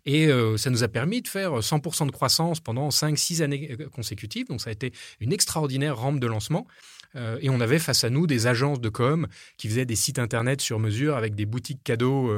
[0.05, 3.89] Et euh, ça nous a permis de faire 100% de croissance pendant 5-6 années euh,
[3.89, 4.49] consécutives.
[4.49, 6.67] Donc ça a été une extraordinaire rampe de lancement.
[7.15, 10.19] Euh, et on avait face à nous des agences de com qui faisaient des sites
[10.19, 12.33] internet sur mesure avec des boutiques cadeaux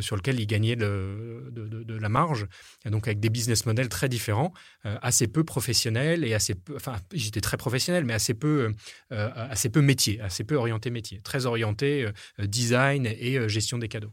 [0.00, 2.46] sur lesquels ils gagnaient de, la marge.
[2.86, 4.52] donc avec des business models très différents,
[4.84, 8.72] assez peu professionnels et assez enfin j'étais très professionnel, mais assez peu,
[9.10, 12.08] assez peu métier, assez peu orienté métier, très orienté
[12.38, 14.12] design et gestion des cadeaux.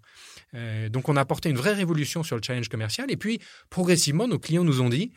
[0.90, 4.40] donc on a apporté une vraie révolution sur le challenge commercial et puis, progressivement, nos
[4.40, 5.12] clients nous ont dit,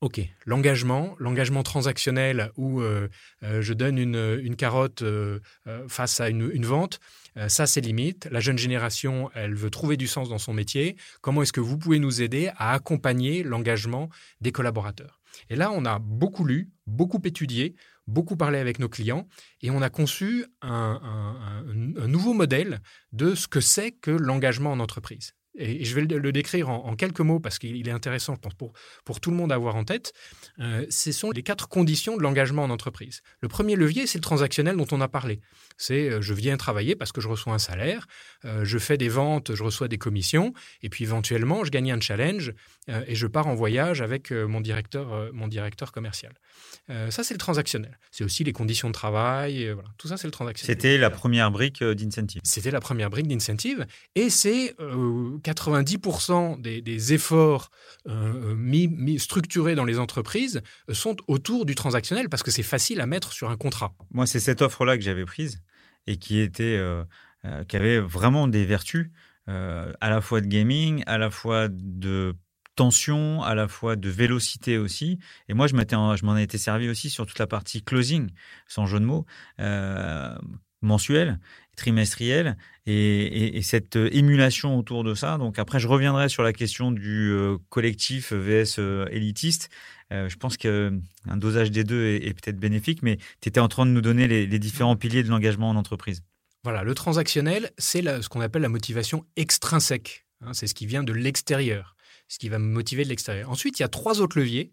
[0.00, 3.08] OK, l'engagement, l'engagement transactionnel où euh,
[3.42, 5.40] euh, je donne une, carotte euh,
[5.88, 7.00] face à une, vente,
[7.48, 8.28] ça c'est limite.
[8.30, 10.96] La jeune génération, elle veut trouver du sens dans son métier.
[11.20, 14.08] Comment est-ce que vous pouvez nous aider à accompagner l'engagement
[14.40, 15.20] des collaborateurs?
[15.50, 17.74] Et là, on a beaucoup lu, beaucoup étudié,
[18.06, 19.26] beaucoup parlé avec nos clients
[19.62, 21.64] et on a conçu un
[22.06, 26.68] nouveau modèle de ce que c'est que l'engagement en entreprise et je vais le décrire
[26.68, 28.72] en, quelques mots parce qu'il est intéressant pour,
[29.04, 30.12] pour, tout le monde à avoir en tête,
[30.58, 33.22] euh, ce sont les quatre conditions de l'engagement en entreprise.
[33.40, 35.40] Le premier levier, c'est le transactionnel dont on a parlé.
[35.76, 38.06] C'est euh, je viens travailler parce que je reçois un salaire,
[38.44, 42.00] euh, je fais des ventes, je reçois des commissions, et puis éventuellement, je gagne un
[42.00, 42.52] challenge
[42.88, 46.32] et je pars en voyage avec mon, directeur, mon directeur commercial.
[46.88, 47.98] ça, c'est le transactionnel.
[48.10, 49.88] C'est aussi les conditions de travail, voilà.
[49.98, 50.76] tout ça, c'est le transactionnel.
[50.76, 52.40] C'était la première brique d'incentive.
[52.44, 57.70] C'était la première brique d'incentive, et c'est 90% des, efforts
[58.08, 63.06] euh, mis, structurés dans les entreprises sont autour du transactionnel parce que c'est facile à
[63.06, 63.94] mettre sur un contrat.
[64.10, 65.62] Moi, c'est cette offre-là que j'avais prise
[66.06, 67.04] et qui était, euh,
[67.44, 69.10] euh, qui avait vraiment des vertus
[69.46, 72.34] à la fois de gaming, à la fois de
[72.74, 75.18] tension, à la fois de vélocité aussi.
[75.48, 75.74] Et moi, je
[76.24, 78.30] m'en ai été servi aussi sur toute la partie closing,
[78.68, 79.26] sans jeu de mots,
[80.82, 81.38] mensuel
[81.76, 82.56] trimestriel
[82.86, 85.38] et, cette émulation autour de ça.
[85.38, 89.70] Donc après, je reviendrai sur la question du euh, collectif vs euh, élitiste.
[90.12, 91.00] Euh, je pense qu'un
[91.36, 94.58] dosage des deux est, peut-être bénéfique, mais tu étais en train de nous donner les,
[94.58, 96.22] différents piliers de l'engagement en entreprise.
[96.62, 100.26] Voilà, le transactionnel, c'est ce qu'on appelle la motivation extrinsèque.
[100.40, 100.52] Hein.
[100.52, 101.96] c'est ce qui vient de l'extérieur,
[102.28, 103.50] ce qui va me motiver de l'extérieur.
[103.50, 104.72] Ensuite, il y a trois autres leviers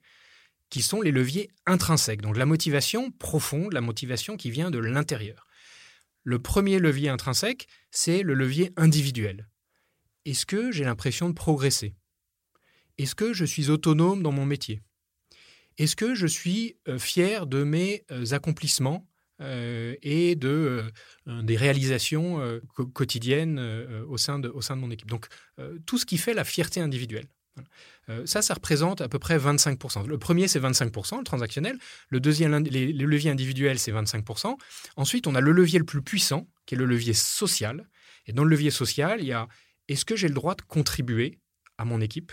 [0.70, 2.22] qui sont les leviers intrinsèques.
[2.22, 5.46] Donc la motivation profonde, la motivation qui vient de l'intérieur.
[6.24, 9.50] Le premier levier intrinsèque, c'est le levier individuel.
[10.26, 11.96] Est-ce que j'ai l'impression de progresser?
[12.98, 14.82] Est-ce que je suis autonome dans mon métier?
[15.78, 19.08] Est-ce que je suis euh, fier de mes euh, accomplissements
[19.42, 20.84] euh, et de,
[21.26, 22.62] des réalisations
[22.94, 23.60] quotidiennes
[24.08, 25.10] au, sein de, au sein de mon équipe?
[25.10, 25.28] Donc,
[25.88, 27.28] tout ce qui fait la fierté individuelle.
[28.26, 30.06] Ça, ça représente à peu près 25%.
[30.06, 31.78] Le premier, c'est 25%, le transactionnel.
[32.10, 34.58] Le deuxième, les, les leviers individuels, c'est 25%.
[34.98, 37.88] Ensuite, on a le levier le plus puissant, qui est le levier social.
[38.26, 39.48] Et dans le levier social, il y a
[39.88, 41.40] est-ce que j'ai le droit de contribuer
[41.78, 42.32] à mon équipe?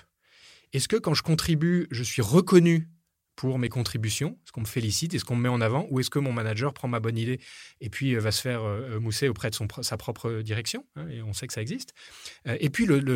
[0.72, 2.88] Est-ce que quand je contribue, je suis reconnu
[3.38, 6.10] pour mes contributions Est-ce qu'on me félicite Est-ce qu'on me met en avant Ou est-ce
[6.10, 7.38] que mon manager prend ma bonne idée
[7.80, 10.84] et puis euh, va se faire euh, euh, mousser auprès de son, sa propre direction
[10.96, 11.94] hein, Et on sait que ça existe.
[12.46, 13.06] Et puis le,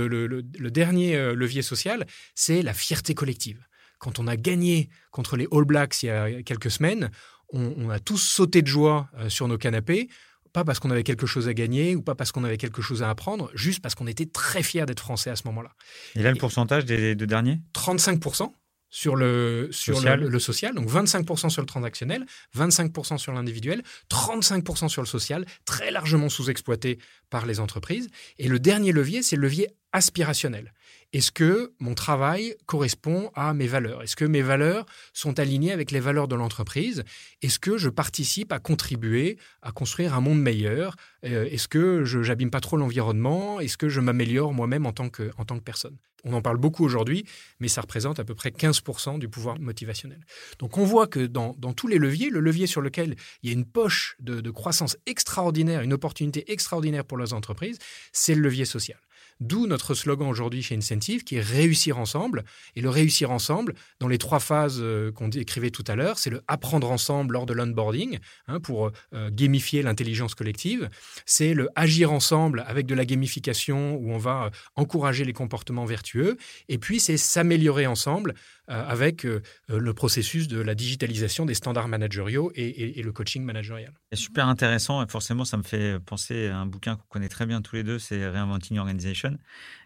[0.71, 2.07] dernier levier social,
[2.37, 3.67] c'est la fierté collective.
[3.99, 7.11] Quand on a gagné contre les All Blacks il y a quelques semaines,
[7.53, 10.09] on, on a tous sauté de joie sur nos canapés
[10.53, 13.03] pas parce qu'on avait quelque chose à gagner ou pas parce qu'on avait quelque chose
[13.03, 15.71] à apprendre, juste parce qu'on était très fiers d'être français à ce moment-là.
[16.15, 17.61] Et là, le pourcentage des deux derniers?
[17.75, 18.53] 35%
[18.93, 20.21] sur le, sur social.
[20.21, 25.91] Le, social, donc 25% sur le transactionnel, 25% sur l'individuel, 35% sur le social, très
[25.91, 26.99] largement sous-exploité
[27.31, 28.09] par les entreprises.
[28.39, 30.75] Et le dernier levier, c'est le levier aspirationnel.
[31.15, 34.03] Est-ce que mon travail correspond à mes valeurs?
[34.03, 37.03] Est-ce que mes valeurs sont alignées avec les valeurs de l'entreprise?
[37.41, 40.97] Est-ce que je participe à contribuer à construire un monde meilleur?
[41.25, 43.59] Euh, Est-ce que je n'abîme pas trop l'environnement?
[43.59, 45.97] Est-ce que je m'améliore moi-même en, tant que, en tant que personne?
[46.25, 47.25] On en parle beaucoup aujourd'hui,
[47.59, 50.21] mais ça représente à peu près 15% du pouvoir motivationnel.
[50.59, 53.57] Donc on voit que dans, tous les leviers, le levier sur lequel il y a
[53.57, 57.79] une poche de, de croissance extraordinaire, une opportunité extraordinaire pour les entreprises,
[58.13, 58.99] c'est le levier social.
[59.43, 62.45] D'où notre slogan aujourd'hui chez Incentive, qui est réussir ensemble.
[62.77, 66.31] Et le réussir ensemble, dans les trois phases euh, qu'on décrivait tout à l'heure, c'est
[66.31, 70.89] le apprendre ensemble lors de l'onboarding, hein, pour euh, gamifier l'intelligence collective.
[71.27, 75.87] C'est le agir ensemble avec de la gamification, où on va euh, encourager les comportements
[75.87, 76.37] vertueux.
[76.69, 78.35] Et puis, c'est s'améliorer ensemble
[78.69, 83.93] avec le processus de la digitalisation des standards managériaux et, le coaching managérial.
[84.13, 85.03] C'est super intéressant.
[85.03, 87.83] Et forcément, ça me fait penser à un bouquin qu'on connaît très bien tous les
[87.83, 89.37] deux, c'est Reinventing Organization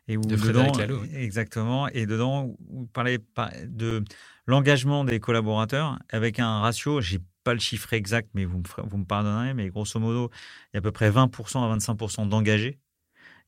[0.09, 1.03] et où de Frédéric Lalo.
[1.15, 1.89] Exactement.
[1.89, 3.19] Et dedans, vous parlez
[3.67, 4.05] de
[4.47, 8.99] l'engagement des collaborateurs avec un ratio, j'ai pas le chiffre exact, mais vous me, vous
[8.99, 10.31] me pardonnerez, mais grosso modo,
[10.73, 12.79] il y a à peu près 20% à 25% d'engagés.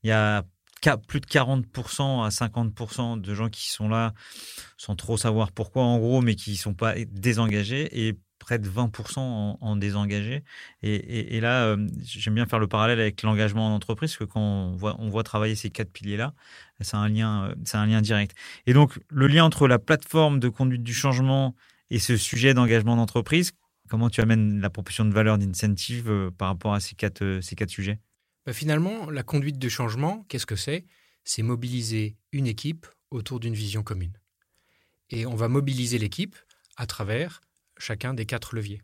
[0.02, 0.44] Il y a
[1.06, 4.14] plus de 40% à 50% de gens qui sont là
[4.76, 8.06] sans trop savoir pourquoi en gros, mais qui ne sont pas désengagés.
[8.06, 9.18] Et près de 20%
[9.60, 10.42] en, désengagés.
[10.82, 14.40] Et, là, euh, j'aime bien faire le parallèle avec l'engagement en entreprise, parce que quand
[14.40, 16.32] on voit, travailler ces quatre piliers-là,
[16.80, 18.34] c'est un, lien, euh, c'est un lien direct.
[18.66, 21.54] Et donc, le lien entre la plateforme de conduite du changement
[21.90, 23.52] et ce sujet d'engagement d'entreprise,
[23.88, 27.98] comment tu amènes la proposition de valeur d'incentive euh, par rapport à ces quatre sujets?
[28.48, 30.86] Bah, Finalement, la conduite du changement, qu'est-ce que c'est?
[31.22, 34.18] C'est mobiliser une équipe autour d'une vision commune.
[35.10, 36.34] Et on va mobiliser l'équipe
[36.78, 37.42] à travers
[37.76, 38.80] chacun des quatre leviers.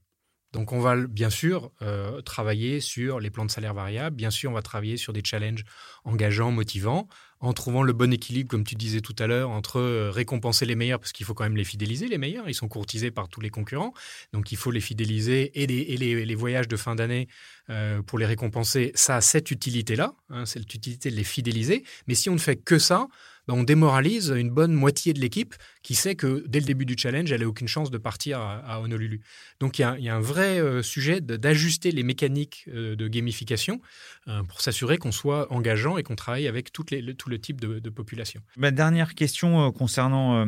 [0.53, 4.51] Donc on va bien sûr euh, travailler sur les plans de salaire variable, bien sûr
[4.51, 5.65] on va travailler sur des challenges
[6.05, 7.09] engageants, motivants,
[7.45, 10.75] en trouvant le bon équilibre, comme tu disais tout à l'heure, entre euh, récompenser les
[10.75, 13.43] meilleurs, parce qu'il faut quand même les fidéliser, les meilleurs, ils sont courtisés par tous
[13.43, 13.93] les concurrents,
[14.33, 17.29] donc il faut les fidéliser, et les, voyages de fin d'année
[17.69, 22.15] euh, pour les récompenser, ça a cette utilité-là, hein, c'est l'utilité de les fidéliser, mais
[22.15, 23.09] si on ne fait que ça,
[23.47, 26.97] ben, on démoralise une bonne moitié de l'équipe qui sait que dès le début du
[26.97, 29.21] challenge, elle n'a aucune chance de partir à, Honolulu.
[29.61, 33.81] Donc il y, a, un vrai euh, sujet d'ajuster les mécaniques euh, de gamification
[34.29, 38.41] euh, pour s'assurer qu'on soit engageant et qu'on travaille avec tout le type de, population.
[38.57, 40.47] Ma dernière question concernant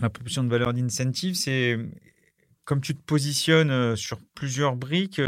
[0.00, 1.76] la proposition de valeur d'incentive, c'est
[2.64, 5.20] comme tu te positionnes sur plusieurs briques,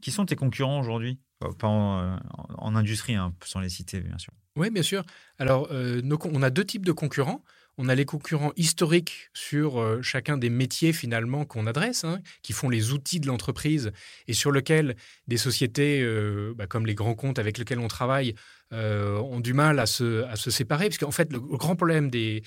[0.00, 1.18] qui sont tes concurrents aujourd'hui?
[1.58, 4.32] Pas en, industrie, hein, sans les citer, bien sûr.
[4.56, 5.04] Oui, bien sûr.
[5.38, 7.42] Alors, euh, on a deux types de concurrents.
[7.78, 12.52] On a les concurrents historiques sur euh, chacun des métiers finalement qu'on adresse, hein, qui
[12.52, 13.92] font les outils de l'entreprise
[14.26, 14.96] et sur lesquels
[15.28, 18.34] des sociétés euh, bah, comme les grands comptes avec lesquels on travaille
[18.72, 20.88] ont du mal à se, séparer.
[20.88, 22.42] Parce qu'en fait, le, grand problème des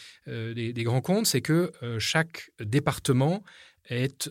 [0.78, 3.44] grands comptes, c'est que chaque département
[3.90, 4.30] est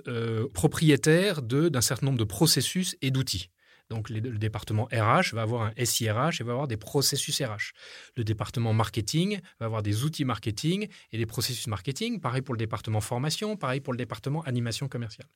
[0.55, 3.52] propriétaire d'un certain nombre de processus et d'outils.
[3.93, 7.75] Donc le département RH va avoir un SIRH et va avoir des processus RH.
[8.17, 12.19] Le département marketing va avoir des outils marketing et des processus marketing.
[12.19, 15.29] Pareil pour le département formation, pareil pour le département animation commerciale.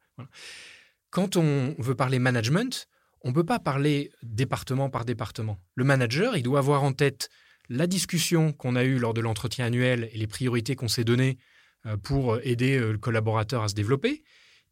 [1.10, 2.88] Quand on veut parler management,
[3.20, 5.58] on ne peut pas parler département par département.
[5.74, 7.28] Le manager, il doit avoir en tête
[7.68, 11.36] la discussion qu'on a eue lors de l'entretien annuel et les priorités qu'on s'est données
[11.84, 14.22] euh, pour aider euh, le collaborateur à se développer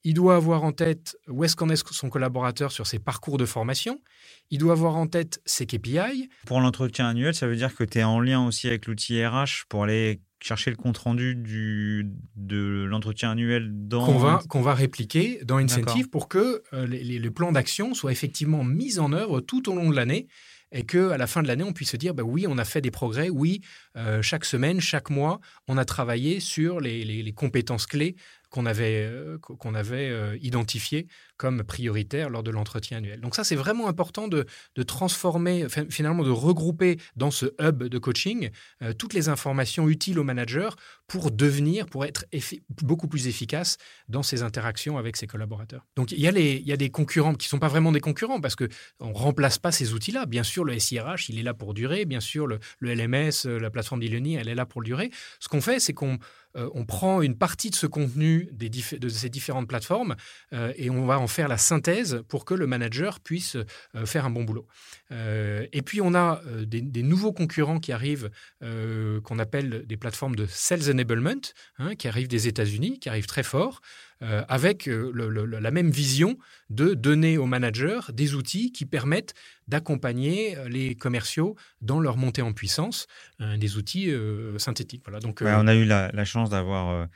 [0.05, 3.47] Il doit avoir en tête où est-ce qu'en est son collaborateur sur ses parcours de
[3.47, 4.01] formation.
[4.51, 6.29] Il doit avoir en tête ses KPI.
[6.47, 9.65] Pour l'entretien annuel, ça veut dire que tu es en lien aussi avec l'outil RH
[9.69, 14.05] pour aller chercher le compte-rendu du, de l'entretien annuel dans...
[14.05, 18.13] Qu'on va, qu'on va répliquer dans Incentive pour que euh, les, les, plans d'action soient
[18.13, 20.29] effectivement mis en œuvre tout au long de l'année
[20.71, 22.81] et qu'à la fin de l'année, on puisse se dire, bah oui, on a fait
[22.81, 23.63] des progrès, oui,
[23.97, 28.17] euh, chaque semaine, chaque mois, on a travaillé sur les, les, les compétences clés
[28.55, 33.21] qu'on avait, euh, qu'on avait euh, identifié comme prioritaire lors de l'entretien annuel.
[33.21, 37.99] Donc ça, c'est vraiment important de, de, transformer, finalement de regrouper dans ce hub de
[37.99, 40.77] coaching euh, toutes les informations utiles au manager
[41.09, 42.27] pour devenir, pour être
[42.81, 43.77] beaucoup plus efficace
[44.09, 45.85] dans ses interactions avec ses collaborateurs.
[45.97, 47.91] Donc il y a, les, il y a des concurrents qui ne sont pas vraiment
[47.91, 48.69] des concurrents parce qu'on
[49.01, 50.27] ne remplace pas ces outils-là.
[50.27, 52.05] Bien sûr, le SIRH, il est là pour durer.
[52.05, 55.11] Bien sûr, le, le LMS, la plateforme d'e-learning, elle est là pour durer.
[55.41, 56.21] Ce qu'on fait, c'est qu'on
[56.57, 60.17] euh, on prend une partie de ce contenu des de ces différentes plateformes
[60.53, 64.25] euh, et on va en faire la synthèse pour que le manager puisse euh, faire
[64.25, 64.67] un bon boulot.
[65.11, 70.91] et puis on a des, nouveaux concurrents qui arrivent, qu'on appelle des plateformes de sales
[70.91, 71.41] enablement,
[71.79, 73.81] hein, qui arrivent des États-Unis, qui arrivent très fort.
[74.23, 75.13] Euh, avec euh,
[75.61, 76.39] la même vision
[76.71, 79.35] de donner aux managers des outils qui permettent
[79.67, 83.07] d'accompagner euh, les commerciaux dans leur montée en puissance,
[83.41, 84.13] des outils
[84.59, 85.03] synthétiques.
[85.05, 87.09] Voilà, donc, on a eu la, chance d'avoir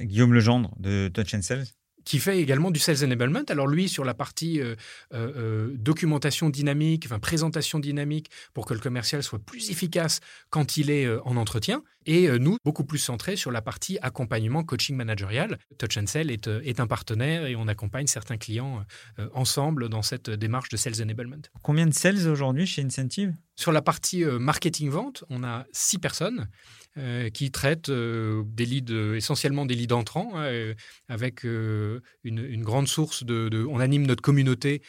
[0.00, 1.66] Guillaume Legendre de Touch and Sales
[2.04, 3.42] qui fait également du sales enablement.
[3.48, 4.74] Alors lui, sur la partie euh,
[5.12, 10.76] euh, euh, documentation dynamique, enfin présentation dynamique, pour que le commercial soit plus efficace quand
[10.76, 11.82] il est en entretien.
[12.06, 15.58] Et nous, beaucoup plus centrés sur la partie accompagnement coaching managérial.
[15.78, 18.84] Touch and Sell est, est un partenaire et on accompagne certains clients
[19.32, 21.36] ensemble dans cette démarche de sales enablement.
[21.62, 23.32] Combien de sales aujourd'hui chez Incentive?
[23.56, 26.48] Sur la partie marketing-vente, on a six personnes.
[26.96, 28.44] Euh, qui traite euh,
[28.90, 30.74] euh, essentiellement des leads entrants, hein,
[31.08, 34.80] avec une, grande source de, On anime notre communauté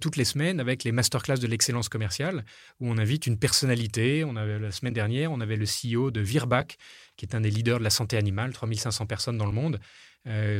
[0.00, 2.44] toutes les semaines avec les masterclass de l'excellence commerciale,
[2.80, 4.24] où on invite une personnalité.
[4.24, 6.76] On avait, la semaine dernière, on avait le CEO de Virbac,
[7.16, 9.78] qui est un des leaders de la santé animale, 3500 personnes dans le monde.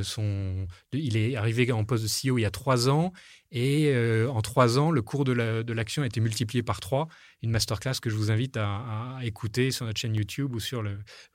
[0.03, 3.13] Son, il est arrivé en poste de CEO il y a trois ans
[3.57, 7.07] et euh, en trois ans, le cours de l'action a été multiplié par trois.
[7.41, 10.83] Une masterclass que je vous invite à, écouter sur notre chaîne YouTube ou sur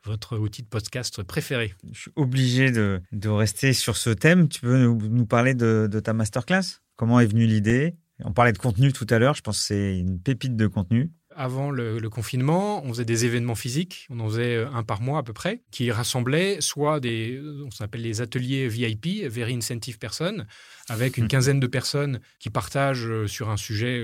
[0.03, 1.73] votre outil de podcast préféré.
[1.93, 4.49] Je suis obligé de, de rester sur ce thème.
[4.49, 6.81] Tu peux nous, parler de, de, ta masterclass?
[6.97, 7.95] Comment est venue l'idée?
[8.25, 9.35] On parlait de contenu tout à l'heure.
[9.35, 13.55] Je pense que c'est une pépite de contenu avant le, confinement, on faisait des événements
[13.55, 17.37] physiques, on en faisait euh, un par mois à peu près, qui rassemblaient soit des,
[17.37, 20.45] euh, on s'appelle les ateliers VIP, Very Incentive Person,
[20.89, 21.27] avec une mmh.
[21.29, 24.03] quinzaine de personnes qui partagent euh, sur un sujet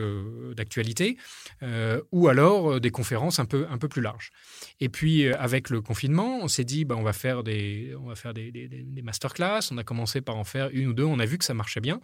[0.56, 1.18] d'actualité,
[2.12, 4.32] ou alors des conférences un peu, un peu plus larges.
[4.80, 8.16] Et puis avec le confinement, on s'est dit, bah, on va faire, des, on va
[8.16, 11.26] faire des, des masterclass, on a commencé par en faire une ou deux, on a
[11.26, 12.00] vu que ça marchait bien.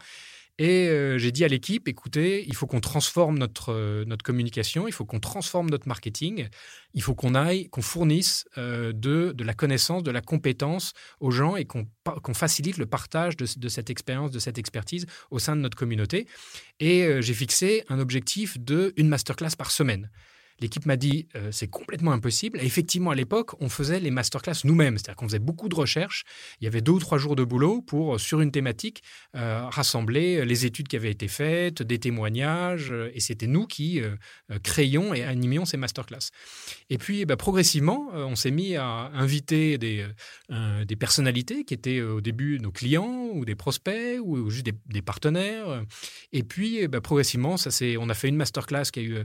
[0.57, 4.87] Et euh, j'ai dit à l'équipe, écoutez, il faut qu'on transforme notre, euh, notre communication,
[4.87, 6.49] il faut qu'on transforme notre marketing,
[6.93, 11.31] il faut qu'on aille, qu'on fournisse euh, de, de la connaissance, de la compétence aux
[11.31, 11.87] gens et qu'on
[12.33, 16.27] facilite le partage de, de cette expérience, de cette expertise au sein de notre communauté.
[16.79, 20.09] Et j'ai fixé un objectif de une masterclass par semaine.
[20.61, 22.59] L'équipe m'a dit euh, c'est complètement impossible.
[22.61, 26.23] Effectivement, à l'époque, on faisait les masterclass nous-mêmes, c'est-à-dire qu'on faisait beaucoup de recherches.
[26.61, 29.01] Il y avait deux ou trois jours de boulot pour, sur une thématique,
[29.35, 32.91] euh, rassembler les études qui avaient été faites, des témoignages.
[32.91, 34.01] Euh, et c'était nous qui
[34.63, 36.29] créions et animions ces masterclass.
[36.89, 40.05] Et puis, bah, progressivement, on s'est mis à inviter des,
[40.99, 45.83] personnalités qui étaient au début nos clients ou des prospects ou juste des, partenaires.
[46.31, 47.69] Et puis, bah, progressivement, ça,
[47.99, 49.15] on a fait une masterclass qui a eu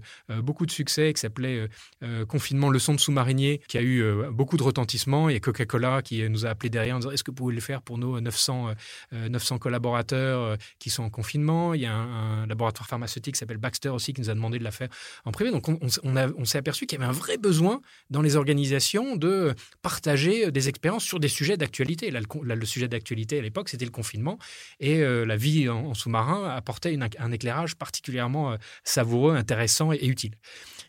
[0.42, 1.68] beaucoup de succès, s'appelait euh,
[2.02, 5.26] euh, Confinement leçon de sous-marinier, qui a eu euh, beaucoup de retentissement.
[5.28, 7.82] A Coca-Cola qui nous a appelé derrière en disant Est-ce que vous pouvez le faire
[7.82, 8.74] pour nos 900,
[9.12, 11.74] 900 collaborateurs qui sont en confinement?
[11.74, 14.64] Il y a un, laboratoire pharmaceutique qui s'appelle Baxter aussi qui nous a demandé de
[14.64, 14.88] la faire
[15.24, 15.50] en privé.
[15.50, 19.54] Donc on, on, s'est aperçu qu'il y avait un vrai besoin dans les organisations de
[19.82, 22.10] partager des expériences sur des sujets d'actualité.
[22.10, 24.38] Là, le, sujet d'actualité à l'époque, c'était le confinement.
[24.80, 30.36] Et la vie en, sous-marin apportait un éclairage particulièrement savoureux, intéressant et utile.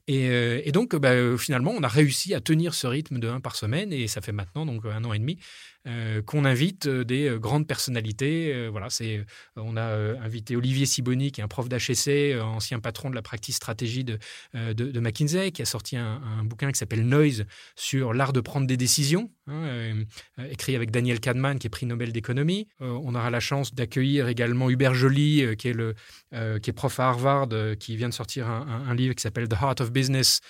[0.10, 3.56] Euh, et, donc, bah, finalement, on a réussi à tenir ce rythme de 1 par
[3.56, 5.38] semaine et ça fait maintenant donc un an et demi
[5.88, 8.67] euh, qu'on invite euh, des euh, grandes personnalités.
[8.69, 9.84] voilà, c'est, on a
[10.21, 14.19] invité Olivier Siboni, qui est un prof d'HSC, ancien patron de la pratique stratégie de,
[14.54, 17.45] de, McKinsey, qui a sorti un, bouquin qui s'appelle Noise
[17.76, 19.93] sur l'art de prendre des décisions, hein,
[20.50, 22.67] écrit avec Daniel Kahneman, qui est prix Nobel d'économie.
[22.80, 25.93] on aura la chance d'accueillir également Hubert Joly, qui, est le,
[26.60, 29.55] qui est prof à Harvard, qui vient de sortir un, un livre qui s'appelle The
[29.61, 30.41] Heart of Business,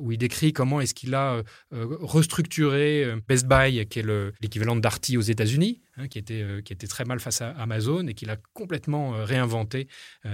[0.00, 1.42] où il décrit comment est-ce qu'il a
[1.72, 4.06] restructuré Best Buy, qui est
[4.40, 8.06] l'équivalent de Darty aux États-Unis, hein, qui, était, qui était très mal face à Amazon
[8.06, 9.88] et qu'il a complètement réinventé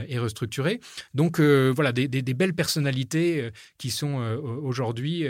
[0.09, 0.81] et restructuré.
[1.15, 4.17] Donc voilà, des, belles personnalités qui sont
[4.63, 5.25] aujourd'hui,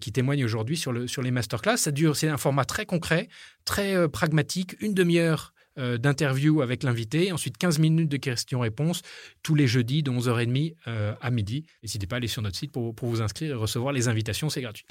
[0.00, 1.76] qui témoignent aujourd'hui sur, le, sur les masterclass.
[1.76, 3.28] C'est un format très concret,
[3.64, 9.00] très pragmatique, une demi-heure euh, d'interview avec l'invité, ensuite 15 minutes de questions-réponses
[9.42, 11.64] tous les jeudis de 11h30 euh, à midi.
[11.82, 14.60] N'hésitez pas à aller sur notre site pour, vous inscrire et recevoir les invitations, c'est
[14.60, 14.84] gratuit.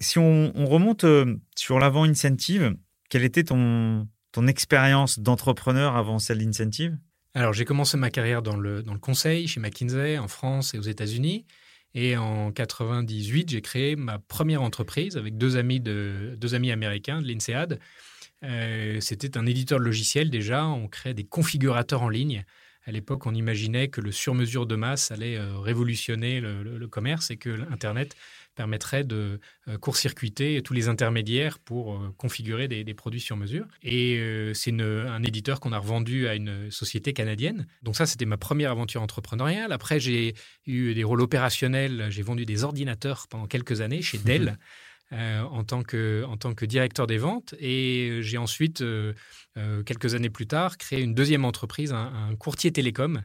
[0.00, 2.76] Si on, remonte euh, sur l'avant Incentive,
[3.08, 6.96] quelle était ton, ton expérience d'entrepreneur avant celle d'Incentive?
[7.34, 10.78] Alors, j'ai commencé ma carrière dans le, dans le conseil chez McKinsey en France et
[10.78, 11.46] aux États-Unis.
[11.94, 17.22] Et en 98, j'ai créé ma première entreprise avec deux amis, de, deux amis américains
[17.22, 17.80] de l'INSEAD.
[18.42, 20.66] Euh, c'était un éditeur de logiciels déjà.
[20.66, 22.44] On créait des configurateurs en ligne.
[22.84, 27.36] À l'époque, on imaginait que le sur-mesure de masse allait euh, révolutionner le, commerce et
[27.36, 28.14] que l'Internet
[28.56, 29.38] permettrait de
[29.68, 33.66] euh, court-circuiter tous les intermédiaires pour euh, configurer des, produits sur mesure.
[33.82, 37.66] Et euh, c'est un éditeur qu'on a revendu à une société canadienne.
[37.82, 39.70] Donc ça, c'était ma première aventure entrepreneuriale.
[39.70, 40.34] Après, j'ai
[40.66, 42.06] eu des rôles opérationnels.
[42.10, 44.58] J'ai vendu des ordinateurs pendant quelques années chez Dell.
[45.12, 47.54] en, tant que, en tant que directeur des ventes.
[47.60, 48.82] Et j'ai ensuite,
[49.84, 53.22] quelques années plus tard, créé une deuxième entreprise, un courtier télécom,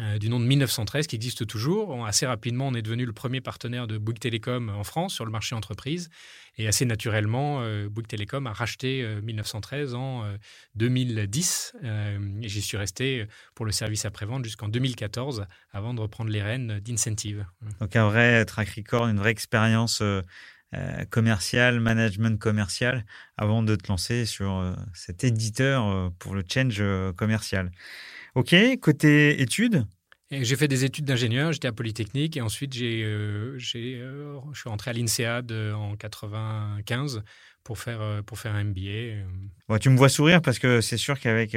[0.00, 2.04] euh, du nom de 1913 qui existe toujours.
[2.04, 5.30] assez rapidement, on est devenu le premier partenaire de Bouygues Télécom en France sur le
[5.30, 6.10] marché entreprise.
[6.56, 10.36] Et assez naturellement, euh, Bouygues Télécom a racheté 1913 euh, en
[10.74, 11.76] 2010.
[11.84, 16.80] et j'y suis resté pour le service après-vente jusqu'en 2014 avant de reprendre les rênes
[16.80, 17.46] d'Incentive.
[17.80, 20.02] Donc un vrai track record, une vraie expérience
[21.10, 23.04] commerciale, management commercial,
[23.36, 26.82] avant de te lancer sur cet éditeur pour le change
[27.16, 27.70] commercial.
[28.34, 29.86] Ok, côté études?
[30.32, 34.68] J'ai fait des études d'ingénieur, j'étais à Polytechnique et ensuite j'ai, euh, euh, je suis
[34.68, 37.22] rentré à l'INSEAD euh, en 95
[37.62, 39.78] pour faire, pour faire un MBA.
[39.78, 41.56] tu me vois sourire parce que c'est sûr qu'avec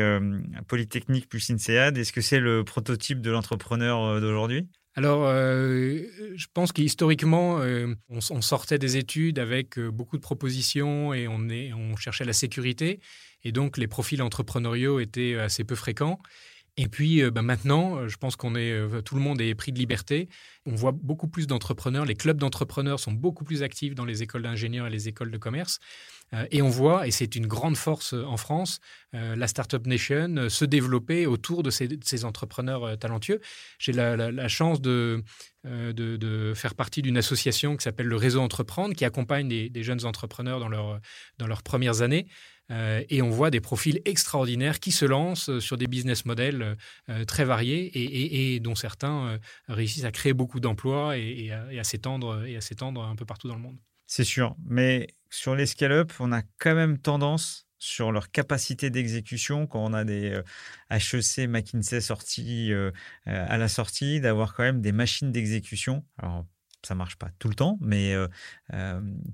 [0.67, 4.67] Polytechnique plus INSEAD, est-ce que c'est le prototype de l'entrepreneur d'aujourd'hui?
[4.95, 11.49] Alors, je pense qu'historiquement, on, on, sortait des études avec beaucoup de propositions et on,
[11.49, 13.01] est, on cherchait la sécurité.
[13.43, 16.21] Et donc, les profils entrepreneuriaux étaient assez peu fréquents.
[16.77, 19.55] Et puis euh, bah, maintenant, euh, je pense qu'on est, euh, tout le monde est
[19.55, 20.29] pris de liberté.
[20.67, 22.05] On voit beaucoup plus d'entrepreneurs.
[22.05, 25.37] Les clubs d'entrepreneurs sont beaucoup plus actifs dans les écoles d'ingénieurs et les écoles de
[25.37, 25.79] commerce.
[26.51, 28.81] et on voit, et c'est une grande force en France,
[29.13, 33.39] la Startup Nation se développer autour de ces, entrepreneurs talentueux.
[33.79, 35.23] J'ai la, chance de,
[36.53, 41.47] faire partie d'une association qui s'appelle le Réseau Entreprendre, qui accompagne des, jeunes entrepreneurs dans
[41.47, 42.27] leurs premières années.
[42.71, 46.75] Euh, et on voit des profils extraordinaires qui se lancent euh, sur des business models
[47.09, 52.57] euh, très variés et, dont certains réussissent à créer beaucoup d'emplois et, à, s'étendre et
[52.57, 53.77] à s'étendre un peu partout dans le monde.
[54.07, 59.67] C'est sûr, mais sur les scale-up, on a quand même tendance sur leur capacité d'exécution
[59.67, 60.41] quand on a des
[60.89, 62.71] HEC, McKinsey sortis
[63.25, 66.03] à la sortie, d'avoir quand même des machines d'exécution.
[66.17, 66.45] Alors,
[66.85, 68.15] ça marche pas tout le temps, mais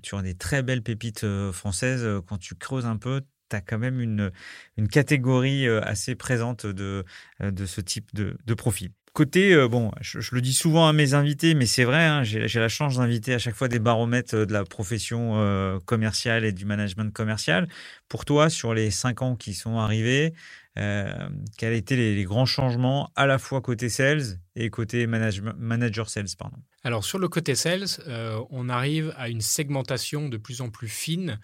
[0.02, 2.06] tu as des très belles pépites françaises.
[2.26, 4.32] Quand tu creuses un peu, tu as quand même une,
[4.76, 7.04] une catégorie assez présente de,
[7.40, 8.90] de ce type de, de profil.
[9.12, 12.68] Côté, bon, je, le dis souvent à mes invités, mais c'est vrai, hein, j'ai la
[12.68, 17.68] chance d'inviter à chaque fois des baromètres de la profession commerciale et du management commercial.
[18.08, 20.34] Pour toi, sur les cinq ans qui sont arrivés,
[20.78, 26.26] euh, quels étaient les, grands changements à la fois côté sales et côté manager sales
[26.36, 26.56] pardon?
[26.86, 30.88] Alors sur le côté sales, euh, on arrive à une segmentation de plus en plus
[30.88, 31.40] fine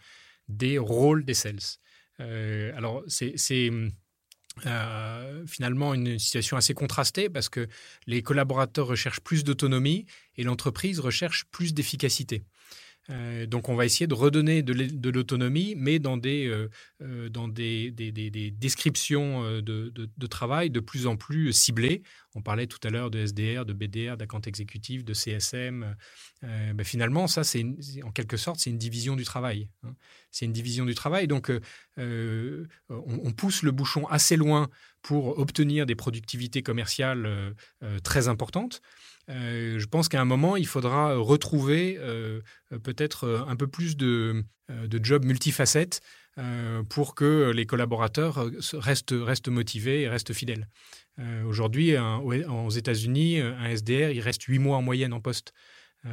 [0.48, 1.58] des rôles des sales.
[2.20, 3.70] Euh, alors c'est
[5.46, 7.66] finalement une situation assez contrastée parce que
[8.06, 10.04] les collaborateurs recherchent plus d'autonomie
[10.36, 12.44] et l'entreprise recherche plus d'efficacité.
[13.08, 16.68] Euh, donc on va essayer de redonner de l'autonomie, mais dans des, euh,
[17.02, 22.02] euh, dans des, des, descriptions de, travail de plus en plus ciblées.
[22.34, 25.96] On parlait tout à l'heure de SDR, de BDR, d'account exécutif, de CSM.
[26.42, 27.64] Ben finalement, ça, c'est
[28.04, 29.68] en quelque sorte, c'est une division du travail.
[29.82, 29.94] Hein.
[30.30, 31.26] C'est une division du travail.
[31.26, 31.50] Donc
[31.96, 34.70] on, on, pousse le bouchon assez loin
[35.02, 37.54] pour obtenir des productivités commerciales
[38.02, 38.82] très importantes.
[39.30, 42.40] Euh, je pense qu'à un moment, il faudra retrouver euh,
[42.82, 46.00] peut-être un peu plus de, euh, de jobs multifacettes
[46.88, 50.68] pour que les collaborateurs restent, restent motivés et restent fidèles.
[51.44, 55.52] Aujourd'hui, aux États-Unis, un SDR, il reste huit mois en moyenne en poste.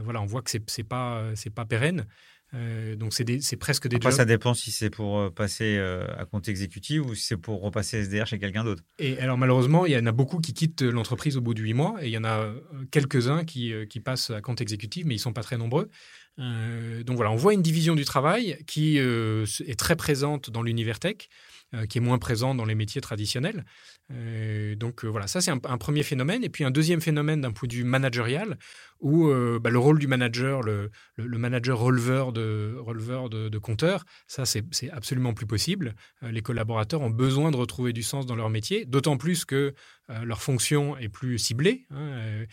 [0.04, 2.08] voilà, on voit que ce n'est pas, pas pérenne.
[2.54, 6.26] Euh, donc c'est presque des Après, ça dépend si c'est pour euh, passer euh, à
[6.26, 8.84] compte exécutif ou si c'est pour repasser SDR chez quelqu'un d'autre.
[9.00, 11.74] Et alors malheureusement, il y en a beaucoup qui quittent l'entreprise au bout de huit
[11.74, 12.54] mois et il y en a
[12.91, 15.89] quelques-uns qui, qui, passent à compte exécutif, mais ils ne sont pas très nombreux.
[16.38, 21.28] donc voilà, on voit une division du travail qui est très présente dans l'univers tech,
[21.89, 23.65] qui est moins présente dans les métiers traditionnels.
[24.13, 26.43] Euh, donc euh, voilà, ça c'est un, premier phénomène.
[26.43, 28.57] Et puis un deuxième phénomène d'un point de vue managérial,
[28.99, 34.45] où euh, bah, le rôle du manager, le, manager releveur de, releveur de, compteurs, ça
[34.45, 35.95] c'est absolument plus possible.
[36.22, 39.74] les collaborateurs ont besoin de retrouver du sens dans leur métier, d'autant plus que
[40.24, 41.86] leur fonction est plus ciblée.
[41.91, 42.45] Hein,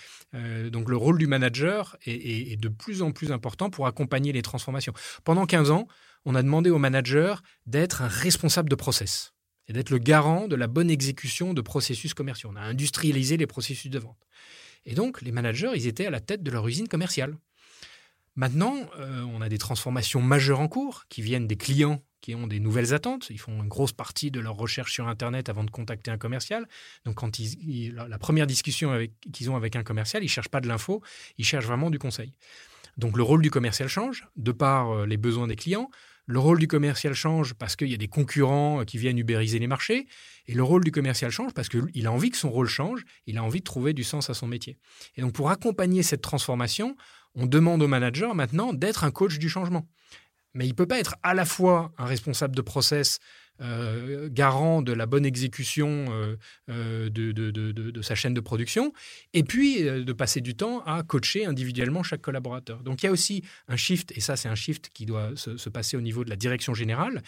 [0.71, 4.43] donc le rôle du manager est, est de plus en plus important pour accompagner les
[4.43, 4.95] transformations.
[5.25, 5.87] Pendant 15 ans,
[6.25, 9.33] on a demandé au manager d'être un responsable de process
[9.69, 12.51] et d'être le garant de la bonne exécution de processus commerciaux.
[12.53, 14.19] On a industrialisé les processus de vente.
[14.87, 17.37] Et donc, les managers, ils étaient à la tête de leur usine commerciale.
[18.37, 22.47] Maintenant, euh, on a des transformations majeures en cours qui viennent des clients qui ont
[22.47, 23.29] des nouvelles attentes.
[23.29, 26.67] Ils font une grosse partie de leur recherche sur Internet avant de contacter un commercial.
[27.05, 28.99] Donc, quand ils, la première discussion
[29.31, 31.03] qu'ils ont avec un commercial, ils ne cherchent pas de l'info,
[31.37, 32.33] ils cherchent vraiment du conseil.
[32.97, 35.91] Donc, le rôle du commercial change de par euh, les besoins des clients.
[36.27, 39.59] Le rôle du commercial change parce qu'il y a des concurrents euh, qui viennent ubériser
[39.59, 40.07] les marchés.
[40.47, 43.37] Et le rôle du commercial change parce qu'il a envie que son rôle change, il
[43.37, 44.79] a envie de trouver du sens à son métier.
[45.17, 46.97] Et donc pour accompagner cette transformation,
[47.35, 49.87] on demande au manager maintenant d'être un coach du changement.
[50.55, 53.19] Mais il ne peut pas être à la fois un responsable de process
[53.61, 56.37] euh, garant de la bonne exécution euh,
[56.71, 58.93] euh, de, sa chaîne de production,
[59.33, 62.83] et puis de passer du temps à coacher individuellement chaque collaborateur.
[62.83, 65.69] Donc il y a aussi un shift, et ça c'est un shift qui doit se,
[65.69, 67.23] passer au niveau de la direction générale,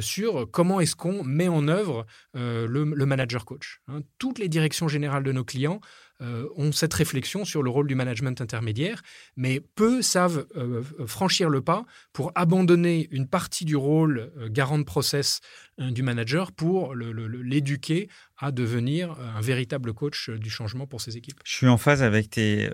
[0.00, 3.80] sur comment est-ce qu'on met en œuvre le, manager coach.
[3.88, 4.00] Hein.
[4.18, 5.80] Toutes les directions générales de nos clients
[6.20, 9.02] euh, ont cette réflexion sur le rôle du management intermédiaire,
[9.36, 14.78] mais peu savent euh, franchir le pas pour abandonner une partie du rôle euh, garant
[14.78, 15.40] de process
[15.76, 18.08] du manager pour l'éduquer
[18.38, 21.40] à devenir un véritable coach du changement pour ses équipes.
[21.44, 22.70] Je suis en phase avec tes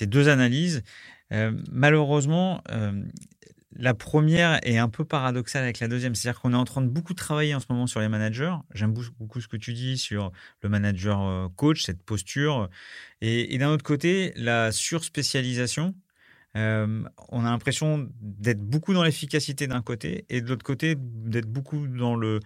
[0.00, 0.82] deux analyses.
[1.70, 2.62] malheureusement,
[3.76, 6.14] la première est un peu paradoxale avec la deuxième.
[6.14, 8.54] C'est-à-dire qu'on est en train de beaucoup travailler en ce moment sur les managers.
[8.74, 12.68] J'aime beaucoup ce que tu dis sur le manager euh, coach, cette posture.
[13.20, 15.94] Et, d'un autre côté, la surspécialisation.
[16.56, 21.46] Euh, on a l'impression d'être beaucoup dans l'efficacité d'un côté et de l'autre côté d'être
[21.46, 22.40] beaucoup dans le,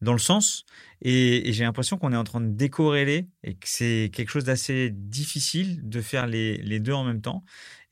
[0.00, 0.64] dans le sens.
[1.02, 4.90] Et, j'ai l'impression qu'on est en train de décorréler et que c'est quelque chose d'assez
[4.92, 7.42] difficile de faire les, les deux en même temps.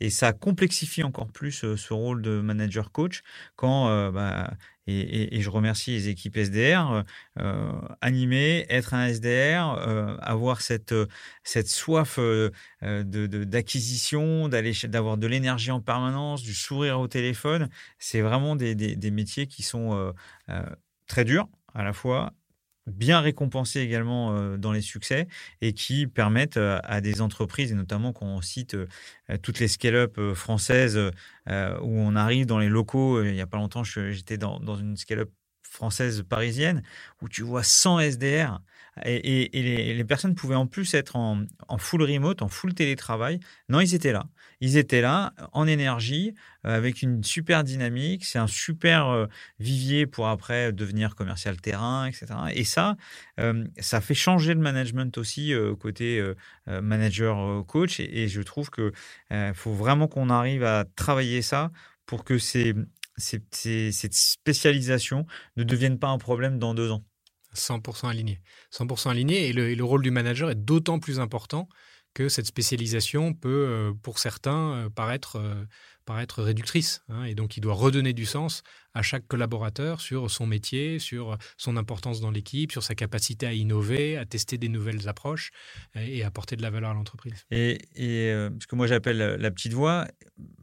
[0.01, 3.23] Et ça complexifie encore plus ce rôle de manager coach
[3.57, 4.53] quand, bah,
[4.87, 7.05] et, je remercie les équipes SDR,
[8.01, 9.79] animer, être un SDR,
[10.21, 10.95] avoir cette,
[11.45, 12.19] cette soif
[12.83, 19.11] d'acquisition, d'aller d'avoir de l'énergie en permanence, du sourire au téléphone, c'est vraiment des, des,
[19.11, 20.13] métiers qui sont
[21.07, 22.33] très durs à la fois
[22.87, 25.27] bien récompensés également euh, dans les succès
[25.61, 28.87] et qui permettent euh, à des entreprises, et notamment quand on cite euh,
[29.43, 30.99] toutes les scale-up françaises
[31.47, 34.97] où on arrive dans les locaux, il n'y a pas longtemps j'étais dans, dans une
[34.97, 35.31] scale-up
[35.63, 36.83] française parisienne
[37.23, 38.61] où tu vois 100 SDR
[39.05, 39.51] et,
[39.95, 41.45] les, personnes pouvaient en plus être en,
[41.79, 43.41] full remote, en full télétravail.
[43.69, 44.27] Non, ils étaient là.
[44.61, 46.35] Ils étaient là, en énergie,
[46.67, 48.25] euh, avec une super dynamique.
[48.25, 49.27] C'est un super euh,
[49.59, 52.27] vivier pour après devenir commercial terrain, etc.
[52.55, 52.97] Et ça,
[53.39, 56.23] euh, ça fait changer le management aussi côté
[56.67, 58.01] manager coach.
[58.01, 58.93] Et, je trouve que
[59.55, 61.71] faut vraiment qu'on arrive à travailler ça
[62.07, 62.77] pour que cette
[64.15, 65.27] spécialisation
[65.57, 67.05] ne devienne pas un problème dans deux ans.
[67.57, 68.41] 100% aligné.
[68.73, 71.69] 100% aligné et le, rôle du manager est d'autant plus important
[72.15, 75.65] que cette spécialisation peut, euh, pour certains, euh, paraître, euh,
[76.07, 77.03] paraître réductrice.
[77.09, 77.25] Hein.
[77.25, 78.63] et donc, il doit redonner du sens
[78.95, 83.53] à chaque collaborateur sur son métier, sur son importance dans l'équipe, sur sa capacité à
[83.53, 85.51] innover, à tester des nouvelles approches
[85.95, 87.45] et apporter de la valeur à l'entreprise.
[87.51, 90.07] Et, et ce que moi j'appelle la petite voix,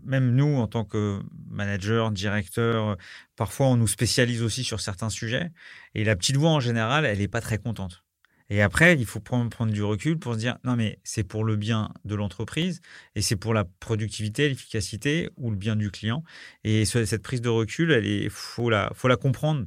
[0.04, 2.98] même nous, en tant que manager, directeur,
[3.36, 5.52] parfois on nous spécialise aussi sur certains sujets.
[5.94, 8.04] Et la petite voix, en général, elle n'est pas très contente.
[8.50, 11.56] Et après, il faut prendre, du recul pour se dire non, mais c'est pour le
[11.56, 12.82] bien de l'entreprise
[13.16, 16.24] et c'est pour la productivité, l'efficacité ou le bien du client.
[16.64, 19.66] Et cette prise de recul, il faut la, faut la comprendre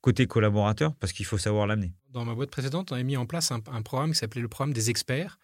[0.00, 1.92] côté collaborateur parce qu'il faut savoir l'amener.
[2.10, 4.48] Dans ma boîte précédente, on a mis en place un, un programme qui s'appelait le
[4.48, 5.38] programme des experts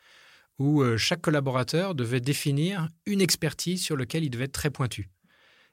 [0.60, 5.08] où euh, chaque collaborateur devait définir une expertise sur laquelle il devait être très pointu.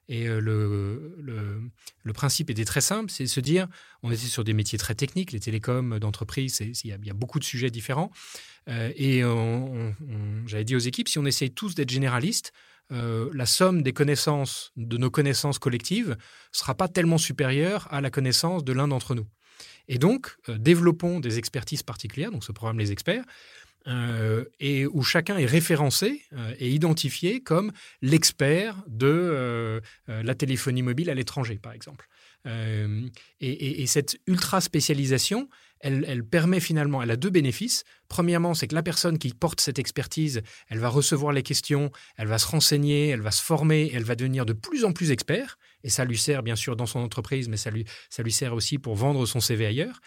[0.09, 1.15] Et euh, le,
[2.03, 3.67] le, principe était très simple, c'est de se dire,
[4.03, 7.43] on était sur des métiers très techniques, les télécoms d'entreprise, il y, a beaucoup de
[7.43, 8.11] sujets différents.
[8.69, 9.21] Euh, et
[10.45, 12.53] j'avais dit aux équipes, si on essaye tous d'être généralistes,
[12.89, 16.15] la somme des connaissances, de nos connaissances collectives,
[16.53, 19.27] sera pas tellement supérieure à la connaissance de l'un d'entre nous.
[19.89, 23.23] Et donc, développons des expertises particulières, donc ce programme Les Experts,
[24.59, 26.23] et où chacun est référencé
[26.59, 27.71] et identifié comme
[28.01, 32.07] l'expert de la téléphonie mobile à l'étranger, par exemple.
[33.39, 35.47] et, cette ultra spécialisation,
[35.79, 37.83] elle, permet finalement, elle a deux bénéfices.
[38.07, 42.27] Premièrement, c'est que la personne qui porte cette expertise, elle va recevoir les questions, elle
[42.27, 45.57] va se renseigner, elle va se former, elle va devenir de plus en plus expert.
[45.83, 48.53] Et ça lui sert bien sûr dans son entreprise, mais ça lui, ça lui sert
[48.53, 49.99] aussi pour vendre son CV ailleurs.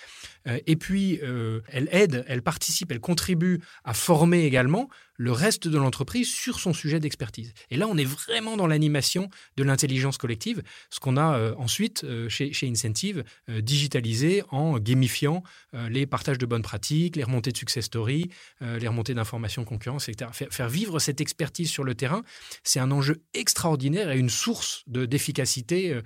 [0.46, 4.88] Euh, et puis, euh, elle aide, elle participe, elle contribue à former également
[5.20, 7.52] le reste de l'entreprise sur son sujet d'expertise.
[7.70, 12.06] Et là, on est vraiment dans l'animation de l'intelligence collective, ce qu'on a euh, ensuite
[12.28, 15.42] chez, chez, Incentive digitalisé en gamifiant
[15.72, 20.30] les partages de bonnes pratiques, les remontées de success story, les remontées d'informations concurrence, etc.
[20.32, 22.22] Faire, vivre cette expertise sur le terrain,
[22.62, 26.00] c'est un enjeu extraordinaire et une source d'efficacité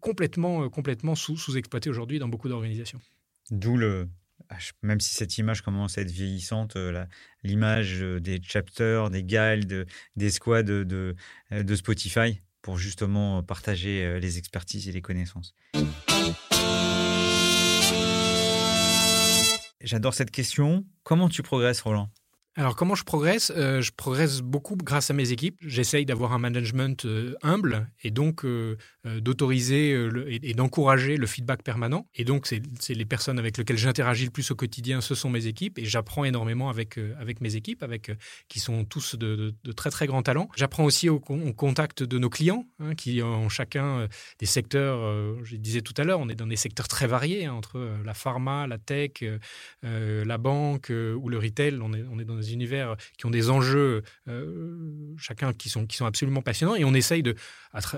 [0.00, 3.00] complètement, complètement sous-exploitée aujourd'hui dans beaucoup d'organisations.
[3.50, 4.08] D'où le.
[4.48, 7.04] Ah, même si cette image commence à être vieillissante, euh,
[7.42, 11.16] l'image euh, des chapters, des guides, des squads de,
[11.50, 15.54] de, Spotify pour justement partager euh, les expertises et les connaissances.
[19.80, 20.84] J'adore cette question.
[21.02, 22.10] Comment tu progresses, Roland?
[22.58, 23.52] Alors comment je progresse?
[23.54, 25.58] Euh, Je progresse beaucoup grâce à mes équipes.
[25.60, 28.76] J'essaye d'avoir un management euh, humble et donc euh,
[29.20, 32.08] d'autoriser et, d'encourager le feedback permanent.
[32.14, 35.46] Et donc c'est les personnes avec lesquelles j'interagis le plus au quotidien, ce sont mes
[35.46, 38.10] équipes et j'apprends énormément avec, avec mes équipes, avec,
[38.48, 40.48] qui sont tous de, très très grands talents.
[40.56, 45.82] J'apprends aussi au, contact de nos clients hein, qui ont chacun des secteurs, je disais
[45.82, 48.78] tout à l'heure, on est dans des secteurs très variés hein, entre la pharma, la
[48.78, 49.22] tech,
[49.82, 51.78] la banque ou le retail.
[51.80, 55.96] On est, on est dans univers qui ont des enjeux, euh, chacun qui sont, qui
[55.96, 56.74] sont absolument passionnants.
[56.74, 57.34] Et on essaye, de,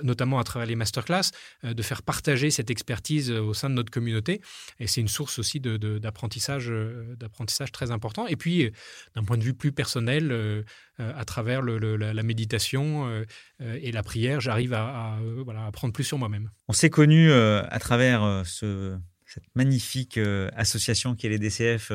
[0.03, 1.31] notamment à travers les masterclass,
[1.65, 4.41] euh, de faire partager cette expertise euh, au sein de notre communauté.
[4.81, 6.73] Et c'est une source aussi d'apprentissage
[7.17, 8.27] d'apprentissage très important.
[8.27, 8.71] Et puis,
[9.15, 10.65] d'un point de vue plus personnel,
[10.99, 13.25] à travers la, méditation
[13.61, 16.51] et la prière, j'arrive à, à, voilà, à prendre plus sur moi-même.
[16.69, 18.97] On s'est connus à travers ce
[19.27, 20.19] cette magnifique
[20.57, 21.93] association qui est les DCF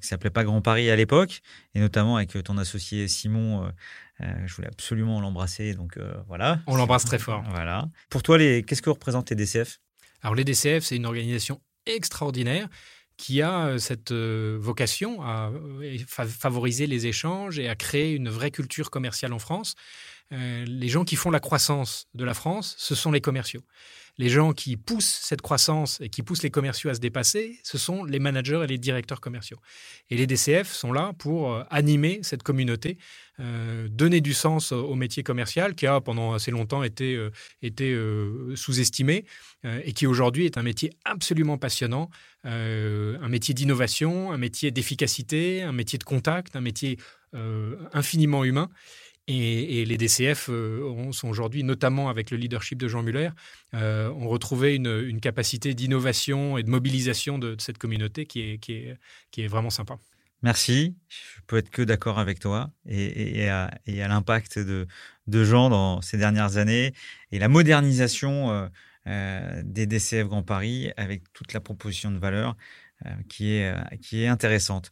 [0.00, 1.40] qui s'appelait pas Grand Paris à l'époque,
[1.74, 3.64] et notamment avec ton associé Simon.
[3.64, 3.70] Euh,
[4.22, 6.60] euh, je voulais absolument l'embrasser, donc voilà.
[6.66, 7.42] On l'embrasse très fort.
[7.50, 7.88] Voilà.
[8.10, 8.62] Pour toi, les...
[8.62, 9.80] qu'est-ce que représentent les DCF
[10.22, 12.68] Alors les DCF, c'est une organisation extraordinaire
[13.16, 15.50] qui a cette vocation à
[16.06, 19.74] favoriser les échanges et à créer une vraie culture commerciale en France.
[20.30, 23.62] Les gens qui font la croissance de la France, ce sont les commerciaux
[24.20, 27.78] les gens qui poussent cette croissance et qui poussent les commerciaux à se dépasser, ce
[27.78, 29.56] sont les managers et les directeurs commerciaux.
[30.10, 32.98] Et les DCF sont là pour euh, animer cette communauté,
[33.38, 37.30] euh, donner du sens au métier commercial qui a pendant assez longtemps euh,
[37.62, 37.98] été
[38.56, 39.24] sous-estimé
[39.64, 42.10] et qui aujourd'hui est un métier absolument passionnant,
[42.44, 46.98] un métier d'innovation, un métier d'efficacité, un métier de contact, un métier
[47.92, 48.68] infiniment humain.
[49.32, 53.30] Et, les DCF euh, sont aujourd'hui, notamment avec le leadership de Jean Muller,
[53.74, 59.70] euh, ont retrouvé une, capacité d'innovation et de mobilisation de, cette communauté qui est, vraiment
[59.70, 59.98] sympa.
[60.42, 60.96] Merci.
[61.08, 64.86] Je peux être que d'accord avec toi et, à, l'impact de,
[65.26, 66.92] de, Jean dans ces dernières années
[67.30, 68.68] et la modernisation
[69.06, 72.56] euh, des DCF Grand Paris avec toute la proposition de valeur
[73.28, 74.90] qui est intéressante.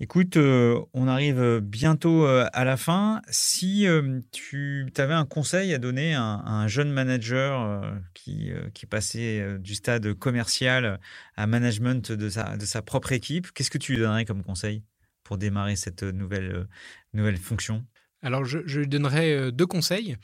[0.00, 3.20] Écoute, euh, on arrive bientôt euh, à la fin.
[3.30, 7.82] Si euh, tu avais un conseil à donner à, un jeune manager
[8.14, 11.00] qui, qui passait du stade commercial
[11.34, 14.84] à management de sa, de sa propre équipe, qu'est-ce que tu lui donnerais comme conseil
[15.24, 16.68] pour démarrer cette nouvelle,
[17.12, 17.84] nouvelle fonction?
[18.22, 20.16] Alors, je, lui donnerais deux conseils.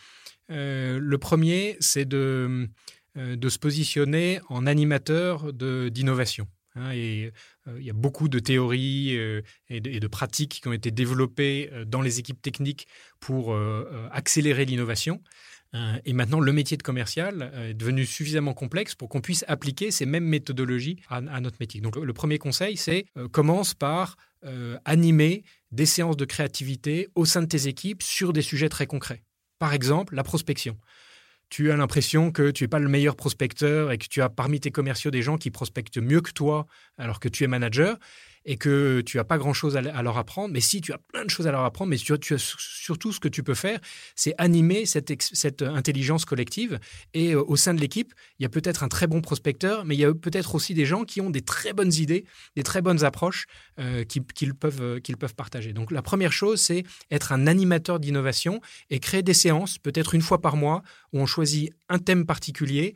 [0.49, 2.69] le premier, c'est de,
[3.17, 6.47] de se positionner en animateur d'innovation.
[6.77, 7.31] Hein, euh,
[7.79, 11.85] il y a beaucoup de théories euh, et, de, pratiques qui ont été développées euh,
[11.85, 12.87] dans les équipes techniques
[13.21, 13.57] pour
[14.13, 15.23] accélérer l'innovation.
[16.05, 20.05] Et maintenant, le métier de commercial est devenu suffisamment complexe pour qu'on puisse appliquer ces
[20.05, 21.81] mêmes méthodologies à, notre métier.
[21.81, 24.17] Donc, le, premier conseil, c'est commence par
[24.85, 25.43] animer
[25.73, 29.23] des séances de créativité au sein de tes équipes sur des sujets très concrets.
[29.59, 30.77] Par exemple, la prospection
[31.55, 34.59] tu as l'impression que tu n'es pas le meilleur prospecteur et que tu as parmi
[34.59, 36.67] tes commerciaux des gens qui prospectent mieux que toi
[36.99, 37.97] alors que tu es manager
[38.45, 40.53] et que tu n'as pas grand-chose à, leur apprendre.
[40.53, 43.21] Mais si, tu as plein de choses à leur apprendre, mais tu, as, surtout ce
[43.21, 43.79] que tu peux faire,
[44.15, 46.79] c'est animer cette, intelligence collective.
[47.15, 49.95] Et euh, au sein de l'équipe, il y a peut-être un très bon prospecteur, mais
[49.95, 52.25] il y a peut-être aussi des gens qui ont des très bonnes idées,
[52.57, 53.47] des très bonnes approches
[53.81, 55.73] euh, qu'ils peuvent, euh, peuvent partager.
[55.73, 60.23] Donc la première chose, c'est être un animateur d'innovation et créer des séances, peut-être une
[60.23, 60.83] fois par mois,
[61.13, 62.95] où on choisit un thème particulier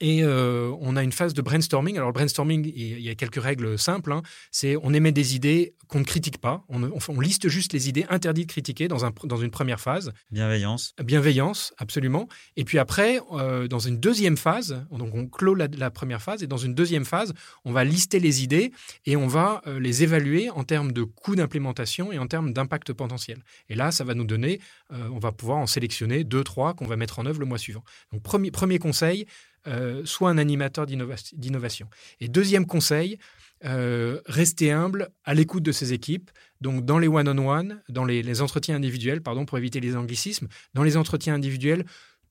[0.00, 1.96] Et euh, on a une phase de brainstorming.
[1.96, 4.12] Alors, le brainstorming, il y a quelques règles simples.
[4.12, 4.22] Hein.
[4.52, 6.64] C'est on émet des idées qu'on ne critique pas.
[6.68, 10.12] On, on, liste juste les idées interdites de critiquer dans, un, dans une première phase.
[10.30, 10.94] Bienveillance.
[11.02, 12.28] Bienveillance, absolument.
[12.56, 16.46] Et puis après, euh, dans une deuxième phase, donc on clôt la, première phase, et
[16.46, 17.32] dans une deuxième phase,
[17.64, 18.72] on va lister les idées
[19.06, 22.92] et on va euh, les évaluer en termes de coût d'implémentation et en termes d'impact
[22.92, 23.38] potentiel.
[23.68, 26.96] Et là, ça va nous donner, on va pouvoir en sélectionner deux, trois qu'on va
[26.96, 27.82] mettre en œuvre le mois suivant.
[28.12, 29.26] Donc, premier, premier conseil,
[29.68, 31.88] euh, soit un animateur d'innovation.
[32.20, 33.18] Et deuxième conseil,
[33.64, 36.30] euh, rester humble à l'écoute de ses équipes.
[36.62, 40.96] Donc, dans les one-on-one, dans les, entretiens individuels, pardon, pour éviter les anglicismes, dans les
[40.96, 41.84] entretiens individuels,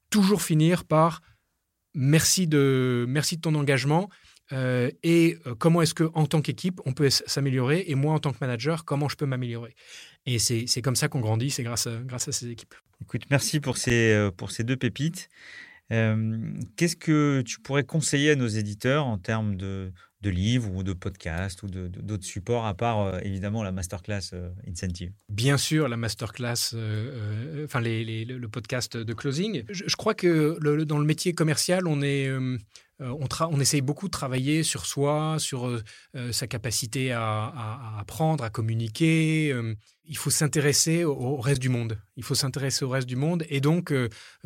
[0.10, 1.22] toujours finir par
[1.94, 4.10] merci de, merci de ton engagement.
[4.52, 8.32] Euh, et comment est-ce que en tant qu'équipe on peut s'améliorer et moi en tant
[8.32, 9.76] que manager comment je peux m'améliorer?
[10.26, 13.60] Et c'est comme ça qu'on grandit c'est grâce à, grâce à ces équipes écoute merci
[13.60, 15.28] pour ces pour ces deux pépites
[15.90, 19.92] Qu'est-ce que tu pourrais conseiller à nos éditeurs en termes de,
[20.24, 24.32] livres ou de podcasts ou d'autres supports, à part évidemment la masterclass
[24.68, 25.14] Incentive?
[25.30, 26.76] Bien sûr, la masterclass,
[27.64, 29.64] enfin le podcast de closing.
[29.70, 32.02] Je, crois que dans le métier commercial, on
[33.62, 35.82] essaye beaucoup de travailler sur soi, sur
[36.32, 39.54] sa capacité à, apprendre, à communiquer.
[40.08, 42.00] Il faut s'intéresser au, reste du monde.
[42.16, 43.94] Il faut s'intéresser au reste du monde et donc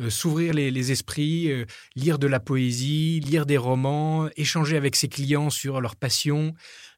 [0.08, 1.50] s'ouvrir les, esprits,
[1.96, 6.54] lire de la poésie, lire des romans, échanger avec ses clients sur leurs passions.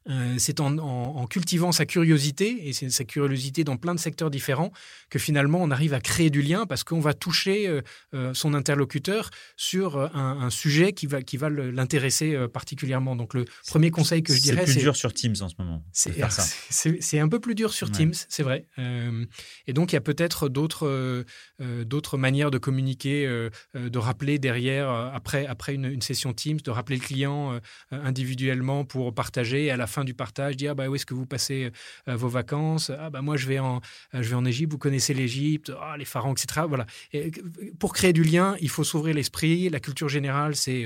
[0.07, 4.71] Euh, c'est en, cultivant sa curiosité, et c'est sa curiosité dans plein de secteurs différents,
[5.09, 7.81] que finalement on arrive à créer du lien parce qu'on va toucher euh,
[8.13, 13.15] euh, son interlocuteur sur un, sujet qui va, qui va l'intéresser particulièrement.
[13.15, 15.83] Donc le premier conseil que je dirais, c'est plus dur sur Teams en ce moment.
[15.91, 18.54] C'est un peu plus dur sur Teams, c'est vrai.
[18.77, 21.25] Et donc il y a peut-être d'autres
[21.59, 23.25] d'autres manières de communiquer,
[23.73, 27.59] de rappeler derrière après après une, session Teams, de rappeler le client
[27.91, 31.25] individuellement pour partager à la fin du partage, dire ah bah, où est-ce que vous
[31.25, 31.71] passez
[32.07, 32.91] euh, vos vacances?
[32.97, 33.77] Ah bah moi je vais en,
[34.13, 36.61] euh, je vais en Égypte, vous connaissez l'Égypte, ah, les pharaons, etc.
[36.67, 36.85] Voilà.
[37.13, 37.31] Et
[37.79, 39.69] pour créer du lien, il faut s'ouvrir l'esprit.
[39.69, 40.85] La culture générale, c'est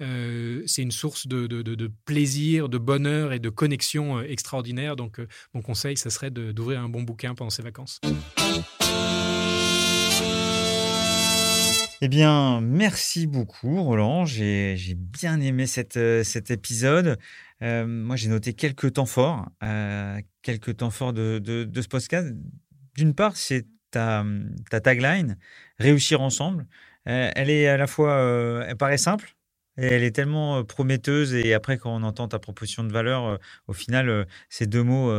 [0.00, 4.96] euh, c'est une source de, de, de, plaisir, de bonheur et de connexion extraordinaire.
[4.96, 5.20] Donc
[5.54, 8.00] mon conseil, ça serait d'ouvrir un bon bouquin pendant ces vacances.
[12.00, 14.24] Eh bien, merci beaucoup, Roland.
[14.24, 17.18] J'ai bien aimé cette, cet épisode.
[17.62, 22.32] Euh, moi, j'ai noté quelques temps forts, euh, quelques temps forts de, de, ce podcast.
[22.94, 24.24] D'une part, c'est ta,
[24.70, 25.38] ta, tagline,
[25.78, 26.66] réussir ensemble.
[27.08, 29.34] Euh, elle est à la fois, elle paraît simple,
[29.78, 31.34] elle est tellement prometteuse.
[31.34, 35.12] Et après, quand on entend ta proposition de valeur, au final, ces deux mots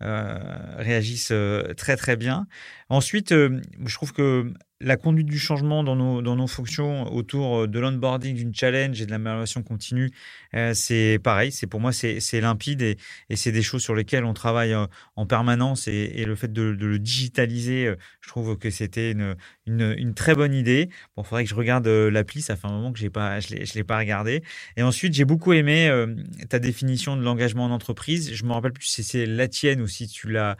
[0.00, 1.32] réagissent
[1.76, 2.46] très très bien.
[2.88, 4.52] Ensuite, je trouve que
[4.82, 9.00] la conduite du changement dans nos, dans nos fonctions autour euh, de l'onboarding, d'une challenge
[9.00, 10.10] et de l'amélioration continue,
[10.54, 11.52] euh, c'est pareil.
[11.52, 12.96] C'est pour moi, c'est limpide et,
[13.30, 16.52] et c'est des choses sur lesquelles on travaille euh, en permanence et, et le fait
[16.52, 20.90] de, de, le digitaliser, je trouve que c'était une, une, une, très bonne idée.
[21.16, 22.42] Bon, il faudrait que je regarde l'appli.
[22.42, 24.42] Ça fait un moment que pas, je ne l'ai pas regardé.
[24.76, 25.90] Et ensuite, j'ai beaucoup aimé
[26.48, 28.34] ta définition de l'engagement en entreprise.
[28.34, 30.56] Je me rappelle plus si c'est la tienne ou si tu l'as,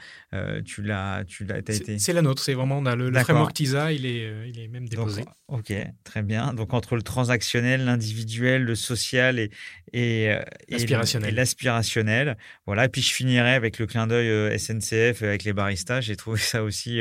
[0.65, 1.99] tu l'as, tu l'as, été.
[1.99, 2.43] C'est la nôtre.
[2.43, 3.93] C'est vraiment on a le, le framework TISA.
[3.93, 5.25] Il est euh, il est même déposé.
[5.49, 5.73] ok,
[6.05, 6.55] très bien.
[6.55, 9.51] Donc entre le transactionnel, l'individuel, le social et,
[9.93, 12.37] et, euh, l'aspirationnel.
[12.67, 12.85] Voilà.
[12.85, 16.01] Et puis je finirai avec le clin d'œil euh, SNCF avec les baristas.
[16.01, 17.01] J'ai trouvé ça aussi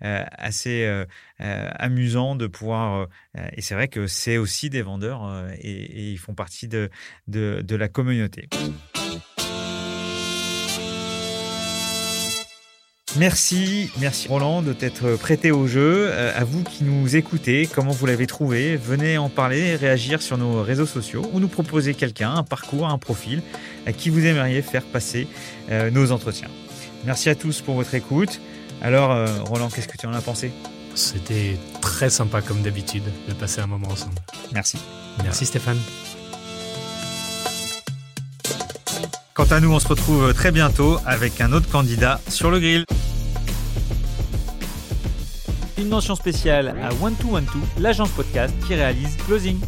[0.00, 1.04] assez
[1.40, 3.08] amusant de pouvoir.
[3.52, 6.90] et c'est vrai que c'est aussi des vendeurs et, ils font partie de,
[7.26, 8.48] de, de la communauté.
[13.18, 16.08] Merci, merci Roland de t'être prêté au jeu.
[16.10, 18.76] Euh, à vous qui nous écoutez, comment vous l'avez trouvé?
[18.76, 22.96] Venez en parler, réagir sur nos réseaux sociaux ou nous proposer quelqu'un, un parcours, un
[22.96, 23.42] profil
[23.86, 25.28] à qui vous aimeriez faire passer
[25.70, 26.48] euh, nos entretiens.
[27.04, 28.40] Merci à tous pour votre écoute.
[28.80, 30.50] Alors euh, Roland, qu'est-ce que tu en as pensé?
[30.94, 34.16] C'était très sympa comme d'habitude de passer un moment ensemble.
[34.54, 34.78] Merci.
[35.22, 35.78] Merci Stéphane.
[39.34, 42.84] Quant à nous, on se retrouve très bientôt avec un autre candidat sur le grill.
[45.78, 47.46] Une mention spéciale à One 2 One
[47.78, 49.58] l'agence podcast qui réalise Closing.